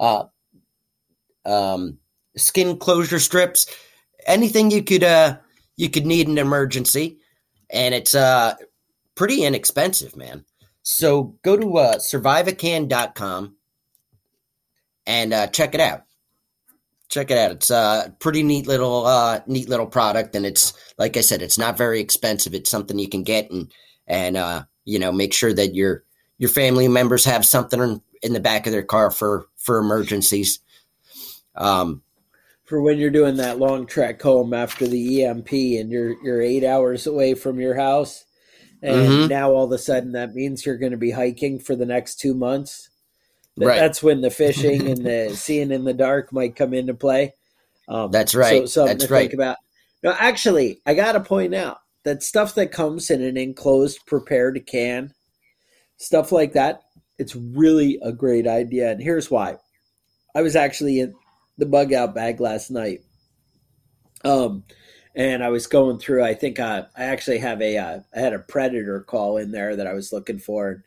uh, 0.00 0.24
um, 1.44 1.98
skin 2.36 2.76
closure 2.78 3.20
strips, 3.20 3.66
anything 4.26 4.70
you 4.70 4.82
could 4.82 5.04
uh, 5.04 5.38
you 5.76 5.88
could 5.88 6.04
need 6.04 6.26
in 6.26 6.32
an 6.32 6.46
emergency, 6.46 7.18
and 7.70 7.94
it's 7.94 8.14
uh, 8.14 8.54
pretty 9.14 9.44
inexpensive, 9.44 10.16
man. 10.16 10.44
So 10.82 11.36
go 11.42 11.56
to 11.56 11.78
uh, 11.78 11.98
surviveacan.com 11.98 13.56
and 15.06 15.52
check 15.52 15.74
it 15.74 15.80
out 15.80 16.05
check 17.08 17.30
it 17.30 17.38
out. 17.38 17.50
It's 17.52 17.70
a 17.70 18.14
pretty 18.18 18.42
neat 18.42 18.66
little 18.66 19.06
uh, 19.06 19.40
neat 19.46 19.68
little 19.68 19.86
product, 19.86 20.34
and 20.34 20.46
it's 20.46 20.72
like 20.98 21.16
I 21.16 21.20
said, 21.20 21.42
it's 21.42 21.58
not 21.58 21.78
very 21.78 22.00
expensive. 22.00 22.54
It's 22.54 22.70
something 22.70 22.98
you 22.98 23.08
can 23.08 23.22
get 23.22 23.50
and 23.50 23.72
and 24.06 24.36
uh, 24.36 24.64
you 24.84 24.98
know 24.98 25.12
make 25.12 25.32
sure 25.32 25.52
that 25.52 25.74
your 25.74 26.04
your 26.38 26.50
family 26.50 26.88
members 26.88 27.24
have 27.24 27.44
something 27.44 28.00
in 28.22 28.32
the 28.32 28.40
back 28.40 28.66
of 28.66 28.72
their 28.72 28.82
car 28.82 29.10
for 29.10 29.46
for 29.56 29.78
emergencies. 29.78 30.60
Um, 31.54 32.02
for 32.64 32.82
when 32.82 32.98
you're 32.98 33.10
doing 33.10 33.36
that 33.36 33.58
long 33.58 33.86
trek 33.86 34.20
home 34.20 34.52
after 34.52 34.86
the 34.86 35.24
EMP 35.24 35.52
and 35.52 35.90
you're 35.90 36.22
you're 36.22 36.42
eight 36.42 36.64
hours 36.64 37.06
away 37.06 37.34
from 37.34 37.60
your 37.60 37.76
house, 37.76 38.24
and 38.82 38.96
mm-hmm. 38.96 39.28
now 39.28 39.52
all 39.52 39.64
of 39.64 39.72
a 39.72 39.78
sudden 39.78 40.12
that 40.12 40.34
means 40.34 40.66
you're 40.66 40.78
going 40.78 40.92
to 40.92 40.98
be 40.98 41.12
hiking 41.12 41.58
for 41.58 41.76
the 41.76 41.86
next 41.86 42.16
two 42.16 42.34
months 42.34 42.90
right. 43.64 43.76
that's 43.76 44.02
when 44.02 44.20
the 44.20 44.30
fishing 44.30 44.88
and 44.88 45.04
the 45.04 45.30
seeing 45.34 45.70
in 45.70 45.84
the 45.84 45.94
dark 45.94 46.32
might 46.32 46.56
come 46.56 46.74
into 46.74 46.94
play. 46.94 47.34
Um, 47.88 48.10
that's 48.10 48.34
right. 48.34 48.62
So 48.62 48.66
something 48.66 48.98
that's 48.98 49.08
to 49.08 49.14
right. 49.14 49.20
think 49.22 49.34
about. 49.34 49.56
No, 50.02 50.14
actually, 50.18 50.80
I 50.84 50.94
got 50.94 51.12
to 51.12 51.20
point 51.20 51.54
out 51.54 51.78
that 52.04 52.22
stuff 52.22 52.54
that 52.54 52.72
comes 52.72 53.10
in 53.10 53.22
an 53.22 53.36
enclosed, 53.36 54.04
prepared 54.06 54.66
can, 54.66 55.12
stuff 55.96 56.32
like 56.32 56.52
that, 56.52 56.82
it's 57.18 57.34
really 57.34 57.98
a 58.02 58.12
great 58.12 58.46
idea. 58.46 58.90
And 58.90 59.02
here's 59.02 59.30
why. 59.30 59.56
I 60.34 60.42
was 60.42 60.54
actually 60.54 61.00
in 61.00 61.14
the 61.58 61.66
bug 61.66 61.92
out 61.92 62.14
bag 62.14 62.40
last 62.40 62.70
night. 62.70 63.00
Um, 64.24 64.64
and 65.14 65.42
I 65.42 65.48
was 65.48 65.66
going 65.66 65.98
through. 65.98 66.22
I 66.22 66.34
think 66.34 66.60
uh, 66.60 66.84
I 66.96 67.04
actually 67.04 67.38
have 67.38 67.62
a 67.62 67.78
uh, 67.78 68.00
I 68.14 68.20
had 68.20 68.34
a 68.34 68.40
predator 68.40 69.00
call 69.00 69.38
in 69.38 69.50
there 69.50 69.74
that 69.76 69.86
I 69.86 69.94
was 69.94 70.12
looking 70.12 70.38
for. 70.38 70.84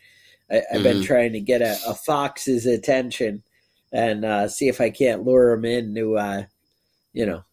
I, 0.51 0.55
have 0.55 0.63
mm-hmm. 0.71 0.83
been 0.83 1.03
trying 1.03 1.33
to 1.33 1.39
get 1.39 1.61
a, 1.61 1.77
a 1.87 1.93
fox's 1.93 2.65
attention 2.65 3.43
and 3.91 4.25
uh, 4.25 4.47
see 4.47 4.67
if 4.67 4.81
I 4.81 4.89
can't 4.89 5.25
lure 5.25 5.51
him 5.51 5.65
in 5.65 5.95
to, 5.95 6.17
uh, 6.17 6.43
you 7.13 7.25
know, 7.25 7.43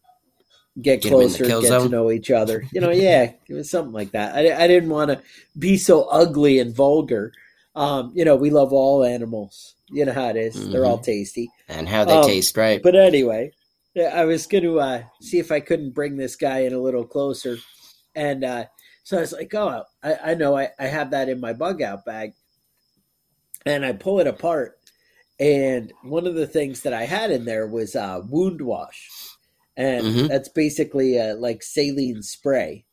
get, 0.81 1.01
get 1.01 1.09
closer, 1.09 1.45
get 1.45 1.63
zone. 1.63 1.83
to 1.83 1.89
know 1.89 2.11
each 2.11 2.31
other. 2.31 2.63
You 2.71 2.81
know, 2.81 2.91
yeah, 2.91 3.31
it 3.47 3.53
was 3.53 3.69
something 3.69 3.93
like 3.93 4.11
that. 4.11 4.35
I, 4.35 4.63
I 4.63 4.67
didn't 4.67 4.89
want 4.89 5.11
to 5.11 5.21
be 5.57 5.77
so 5.77 6.03
ugly 6.03 6.59
and 6.59 6.75
vulgar. 6.75 7.33
Um, 7.75 8.11
you 8.15 8.25
know, 8.25 8.35
we 8.35 8.49
love 8.49 8.73
all 8.73 9.03
animals. 9.03 9.75
You 9.89 10.05
know 10.05 10.13
how 10.13 10.29
it 10.29 10.35
is. 10.35 10.55
Mm-hmm. 10.55 10.71
They're 10.71 10.85
all 10.85 10.97
tasty. 10.97 11.49
And 11.67 11.87
how 11.87 12.03
they 12.03 12.13
um, 12.13 12.25
taste, 12.25 12.57
right? 12.57 12.81
But 12.81 12.95
anyway, 12.95 13.51
I 13.95 14.25
was 14.25 14.45
going 14.47 14.63
to 14.63 14.79
uh, 14.79 15.03
see 15.21 15.39
if 15.39 15.51
I 15.51 15.59
couldn't 15.59 15.91
bring 15.91 16.17
this 16.17 16.35
guy 16.35 16.59
in 16.59 16.73
a 16.73 16.79
little 16.79 17.05
closer. 17.05 17.57
And 18.15 18.43
uh, 18.43 18.65
so 19.03 19.17
I 19.17 19.21
was 19.21 19.31
like, 19.31 19.53
oh, 19.53 19.83
I, 20.03 20.15
I 20.25 20.33
know 20.33 20.57
I, 20.57 20.69
I 20.79 20.87
have 20.87 21.11
that 21.11 21.29
in 21.29 21.39
my 21.39 21.53
bug 21.53 21.81
out 21.81 22.03
bag 22.03 22.33
and 23.67 23.85
I 23.85 23.93
pull 23.93 24.19
it 24.19 24.27
apart. 24.27 24.79
And 25.39 25.93
one 26.03 26.25
of 26.25 26.35
the 26.35 26.47
things 26.47 26.81
that 26.81 26.93
I 26.93 27.03
had 27.03 27.29
in 27.29 27.45
there 27.45 27.67
was 27.67 27.95
uh, 27.95 28.21
wound 28.27 28.61
wash, 28.61 29.07
and 29.75 30.05
mm-hmm. 30.05 30.27
that's 30.27 30.49
basically 30.49 31.17
a, 31.17 31.35
like 31.35 31.61
saline 31.61 32.23
spray. 32.23 32.85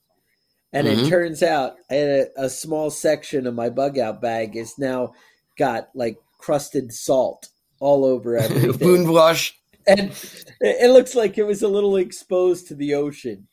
And 0.72 0.86
mm-hmm. 0.86 1.06
it 1.06 1.08
turns 1.08 1.42
out 1.42 1.76
a, 1.90 2.26
a 2.36 2.50
small 2.50 2.90
section 2.90 3.46
of 3.46 3.54
my 3.54 3.70
bug 3.70 3.98
out 3.98 4.20
bag 4.20 4.56
is 4.56 4.78
now 4.78 5.14
got 5.56 5.88
like 5.94 6.18
crusted 6.36 6.92
salt 6.92 7.48
all 7.80 8.04
over 8.04 8.36
everything. 8.38 8.86
wound 8.86 9.08
wash, 9.08 9.58
and 9.86 10.12
it 10.60 10.90
looks 10.90 11.14
like 11.14 11.38
it 11.38 11.46
was 11.46 11.62
a 11.62 11.68
little 11.68 11.96
exposed 11.96 12.68
to 12.68 12.74
the 12.74 12.94
ocean. 12.94 13.48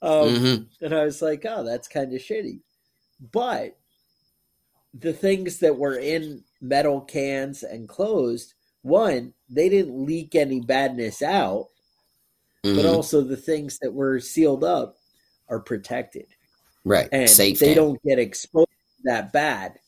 Um, 0.00 0.10
mm-hmm. 0.10 0.84
And 0.84 0.94
I 0.94 1.04
was 1.04 1.22
like, 1.22 1.46
oh, 1.48 1.62
that's 1.62 1.86
kind 1.86 2.12
of 2.12 2.20
shitty. 2.20 2.58
But 3.30 3.76
the 4.92 5.12
things 5.12 5.58
that 5.58 5.78
were 5.78 5.96
in 5.96 6.42
metal 6.62 7.00
cans 7.00 7.62
and 7.62 7.88
closed, 7.88 8.54
one, 8.82 9.34
they 9.50 9.68
didn't 9.68 10.06
leak 10.06 10.34
any 10.34 10.60
badness 10.60 11.20
out, 11.20 11.68
mm-hmm. 12.64 12.76
but 12.76 12.86
also 12.86 13.20
the 13.20 13.36
things 13.36 13.78
that 13.80 13.92
were 13.92 14.20
sealed 14.20 14.64
up 14.64 14.96
are 15.48 15.60
protected. 15.60 16.26
Right. 16.84 17.08
And 17.12 17.28
Safe 17.28 17.58
they 17.58 17.74
don't 17.74 18.02
get 18.02 18.18
exposed 18.18 18.68
that 19.04 19.32
bad. 19.32 19.78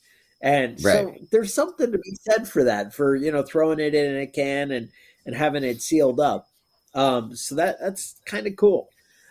And 0.41 0.83
right. 0.85 0.95
so 0.95 1.15
there's 1.33 1.55
something 1.55 1.91
to 1.91 1.99
be 1.99 2.19
said 2.21 2.47
for 2.47 2.65
that, 2.65 2.95
for 2.95 3.17
you 3.17 3.33
know, 3.33 3.43
throwing 3.43 3.81
it 3.81 3.95
in 3.95 4.17
a 4.19 4.27
can 4.27 4.71
and 4.73 4.91
and 5.25 5.35
having 5.35 5.65
it 5.65 5.81
sealed 5.81 6.21
up. 6.21 6.49
Um, 6.95 7.35
so 7.35 7.55
that 7.55 7.81
that's 7.81 8.21
kind 8.27 8.47
of 8.47 8.57
cool. 8.57 8.91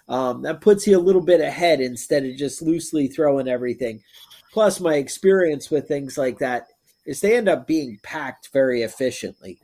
Um, 0.09 0.41
that 0.41 0.61
puts 0.61 0.85
you 0.85 0.97
a 0.97 0.99
little 0.99 1.21
bit 1.21 1.39
ahead 1.39 1.79
instead 1.79 2.25
of 2.25 2.35
just 2.35 2.61
loosely 2.61 3.07
throwing 3.07 3.47
everything. 3.47 4.01
Plus, 4.51 4.79
my 4.79 4.95
experience 4.95 5.71
with 5.71 5.87
things 5.87 6.17
like 6.17 6.39
that 6.39 6.67
is 7.05 7.21
they 7.21 7.35
end 7.35 7.49
up 7.49 7.67
being 7.67 7.99
packed 8.03 8.49
very 8.53 8.83
efficiently, 8.83 9.59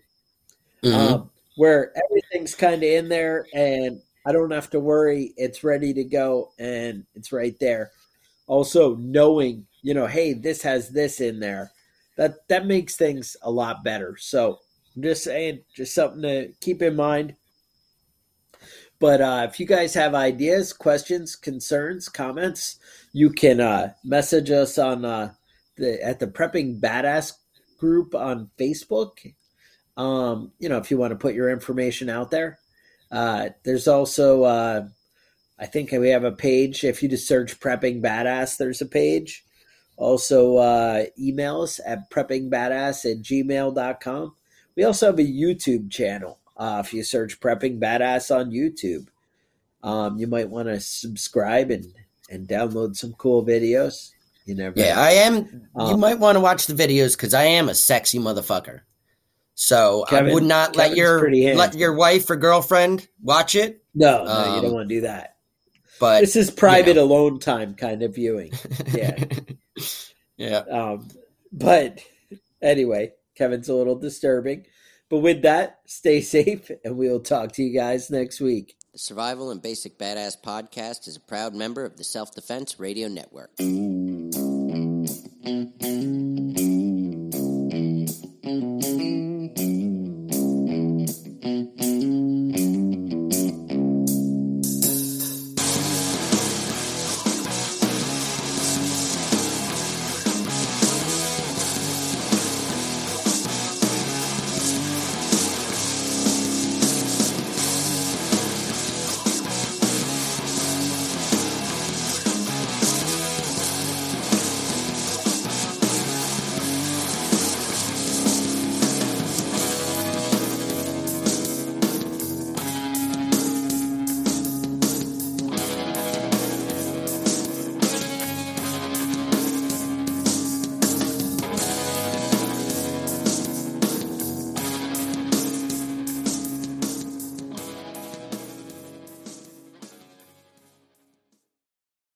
mm-hmm. 0.83 1.13
um, 1.13 1.29
where 1.55 1.93
everything's 2.05 2.55
kind 2.55 2.83
of 2.83 2.89
in 2.89 3.09
there 3.09 3.45
and 3.53 4.01
I 4.25 4.31
don't 4.31 4.51
have 4.51 4.69
to 4.71 4.79
worry. 4.79 5.33
It's 5.37 5.63
ready 5.63 5.93
to 5.93 6.03
go 6.03 6.51
and 6.59 7.05
it's 7.15 7.31
right 7.31 7.57
there. 7.59 7.91
Also, 8.47 8.95
knowing, 8.95 9.65
you 9.81 9.93
know, 9.93 10.07
hey, 10.07 10.33
this 10.33 10.61
has 10.63 10.89
this 10.89 11.21
in 11.21 11.39
there, 11.39 11.71
that 12.17 12.47
that 12.47 12.65
makes 12.65 12.95
things 12.95 13.37
a 13.43 13.51
lot 13.51 13.83
better. 13.83 14.17
So, 14.19 14.59
I'm 14.95 15.03
just 15.03 15.23
saying, 15.23 15.61
just 15.73 15.93
something 15.93 16.21
to 16.23 16.51
keep 16.59 16.81
in 16.81 16.95
mind. 16.95 17.35
But 18.99 19.21
uh, 19.21 19.47
if 19.49 19.59
you 19.59 19.65
guys 19.65 19.93
have 19.93 20.13
ideas, 20.13 20.73
questions, 20.73 21.35
concerns, 21.35 22.09
comments, 22.09 22.79
you 23.13 23.29
can 23.29 23.61
uh, 23.61 23.93
message 24.03 24.51
us 24.51 24.77
on 24.77 25.05
uh, 25.05 25.33
the 25.79 26.03
at 26.03 26.19
the 26.19 26.27
Prepping 26.27 26.79
Badass 26.79 27.33
group 27.79 28.13
on 28.13 28.49
Facebook. 28.59 29.33
Um, 29.97 30.51
you 30.59 30.69
know, 30.69 30.77
if 30.77 30.91
you 30.91 30.97
want 30.97 31.11
to 31.11 31.17
put 31.17 31.33
your 31.33 31.49
information 31.49 32.09
out 32.09 32.31
there. 32.31 32.59
Uh, 33.11 33.49
there's 33.63 33.87
also, 33.87 34.43
uh, 34.43 34.87
I 35.57 35.65
think 35.65 35.91
we 35.91 36.09
have 36.09 36.23
a 36.23 36.31
page. 36.31 36.83
If 36.83 37.01
you 37.01 37.09
just 37.09 37.27
search 37.27 37.59
Prepping 37.59 38.01
Badass, 38.01 38.57
there's 38.57 38.81
a 38.81 38.85
page. 38.85 39.43
Also, 39.97 40.57
uh, 40.57 41.05
email 41.19 41.61
us 41.61 41.79
at 41.85 42.09
preppingbadass 42.09 43.11
at 43.11 43.21
gmail.com. 43.21 44.35
We 44.75 44.83
also 44.85 45.07
have 45.07 45.19
a 45.19 45.23
YouTube 45.23 45.91
channel. 45.91 46.39
Uh, 46.55 46.81
if 46.85 46.93
you 46.93 47.03
search 47.03 47.39
Prepping 47.41 47.79
Badass 47.79 48.33
on 48.33 48.51
YouTube, 48.51 49.07
um, 49.83 50.17
you 50.17 50.27
might 50.27 50.49
want 50.49 50.69
to 50.69 50.79
subscribe 50.79 51.71
and, 51.71 51.85
and 52.29 52.47
download 52.47 52.95
some 52.95 53.13
cool 53.13 53.45
videos. 53.45 54.11
You 54.49 54.55
never. 54.55 54.79
Yeah, 54.79 54.95
know. 54.95 55.01
I 55.01 55.11
am. 55.11 55.67
Um, 55.75 55.91
you 55.91 55.97
might 55.97 56.17
want 56.17 56.35
to 56.35 56.39
watch 56.39 56.65
the 56.65 56.73
videos 56.73 57.15
because 57.15 57.35
I 57.35 57.43
am 57.43 57.69
a 57.69 57.75
sexy 57.75 58.17
motherfucker. 58.17 58.81
So 59.53 60.05
Kevin, 60.09 60.31
I 60.31 60.33
would 60.33 60.43
not 60.43 60.73
Kevin's 60.73 60.89
let 60.89 60.97
your 60.97 61.55
let 61.55 61.75
your 61.75 61.93
wife 61.93 62.27
or 62.31 62.35
girlfriend 62.35 63.07
watch 63.21 63.53
it. 63.53 63.83
No, 63.93 64.23
no, 64.23 64.31
um, 64.31 64.55
you 64.55 64.61
don't 64.61 64.71
um, 64.71 64.73
want 64.73 64.89
to 64.89 64.95
do 64.95 65.01
that. 65.01 65.35
But 65.99 66.21
this 66.21 66.35
is 66.35 66.49
private 66.49 66.87
you 66.87 66.93
know. 66.95 67.03
alone 67.03 67.39
time 67.39 67.75
kind 67.75 68.01
of 68.01 68.15
viewing. 68.15 68.53
Yeah. 68.91 69.23
yeah. 70.37 70.57
Um, 70.59 71.07
but 71.51 71.99
anyway, 72.59 73.11
Kevin's 73.35 73.69
a 73.69 73.75
little 73.75 73.99
disturbing. 73.99 74.65
But 75.09 75.19
with 75.19 75.43
that, 75.43 75.81
stay 75.85 76.21
safe, 76.21 76.71
and 76.83 76.97
we'll 76.97 77.19
talk 77.19 77.51
to 77.53 77.63
you 77.63 77.71
guys 77.71 78.09
next 78.09 78.41
week. 78.41 78.75
Survival 78.99 79.49
and 79.49 79.61
Basic 79.61 79.97
Badass 79.97 80.35
podcast 80.41 81.07
is 81.07 81.15
a 81.15 81.21
proud 81.21 81.55
member 81.55 81.85
of 81.85 81.95
the 81.95 82.03
Self 82.03 82.35
Defense 82.35 82.81
Radio 82.81 83.07
Network. 83.07 83.49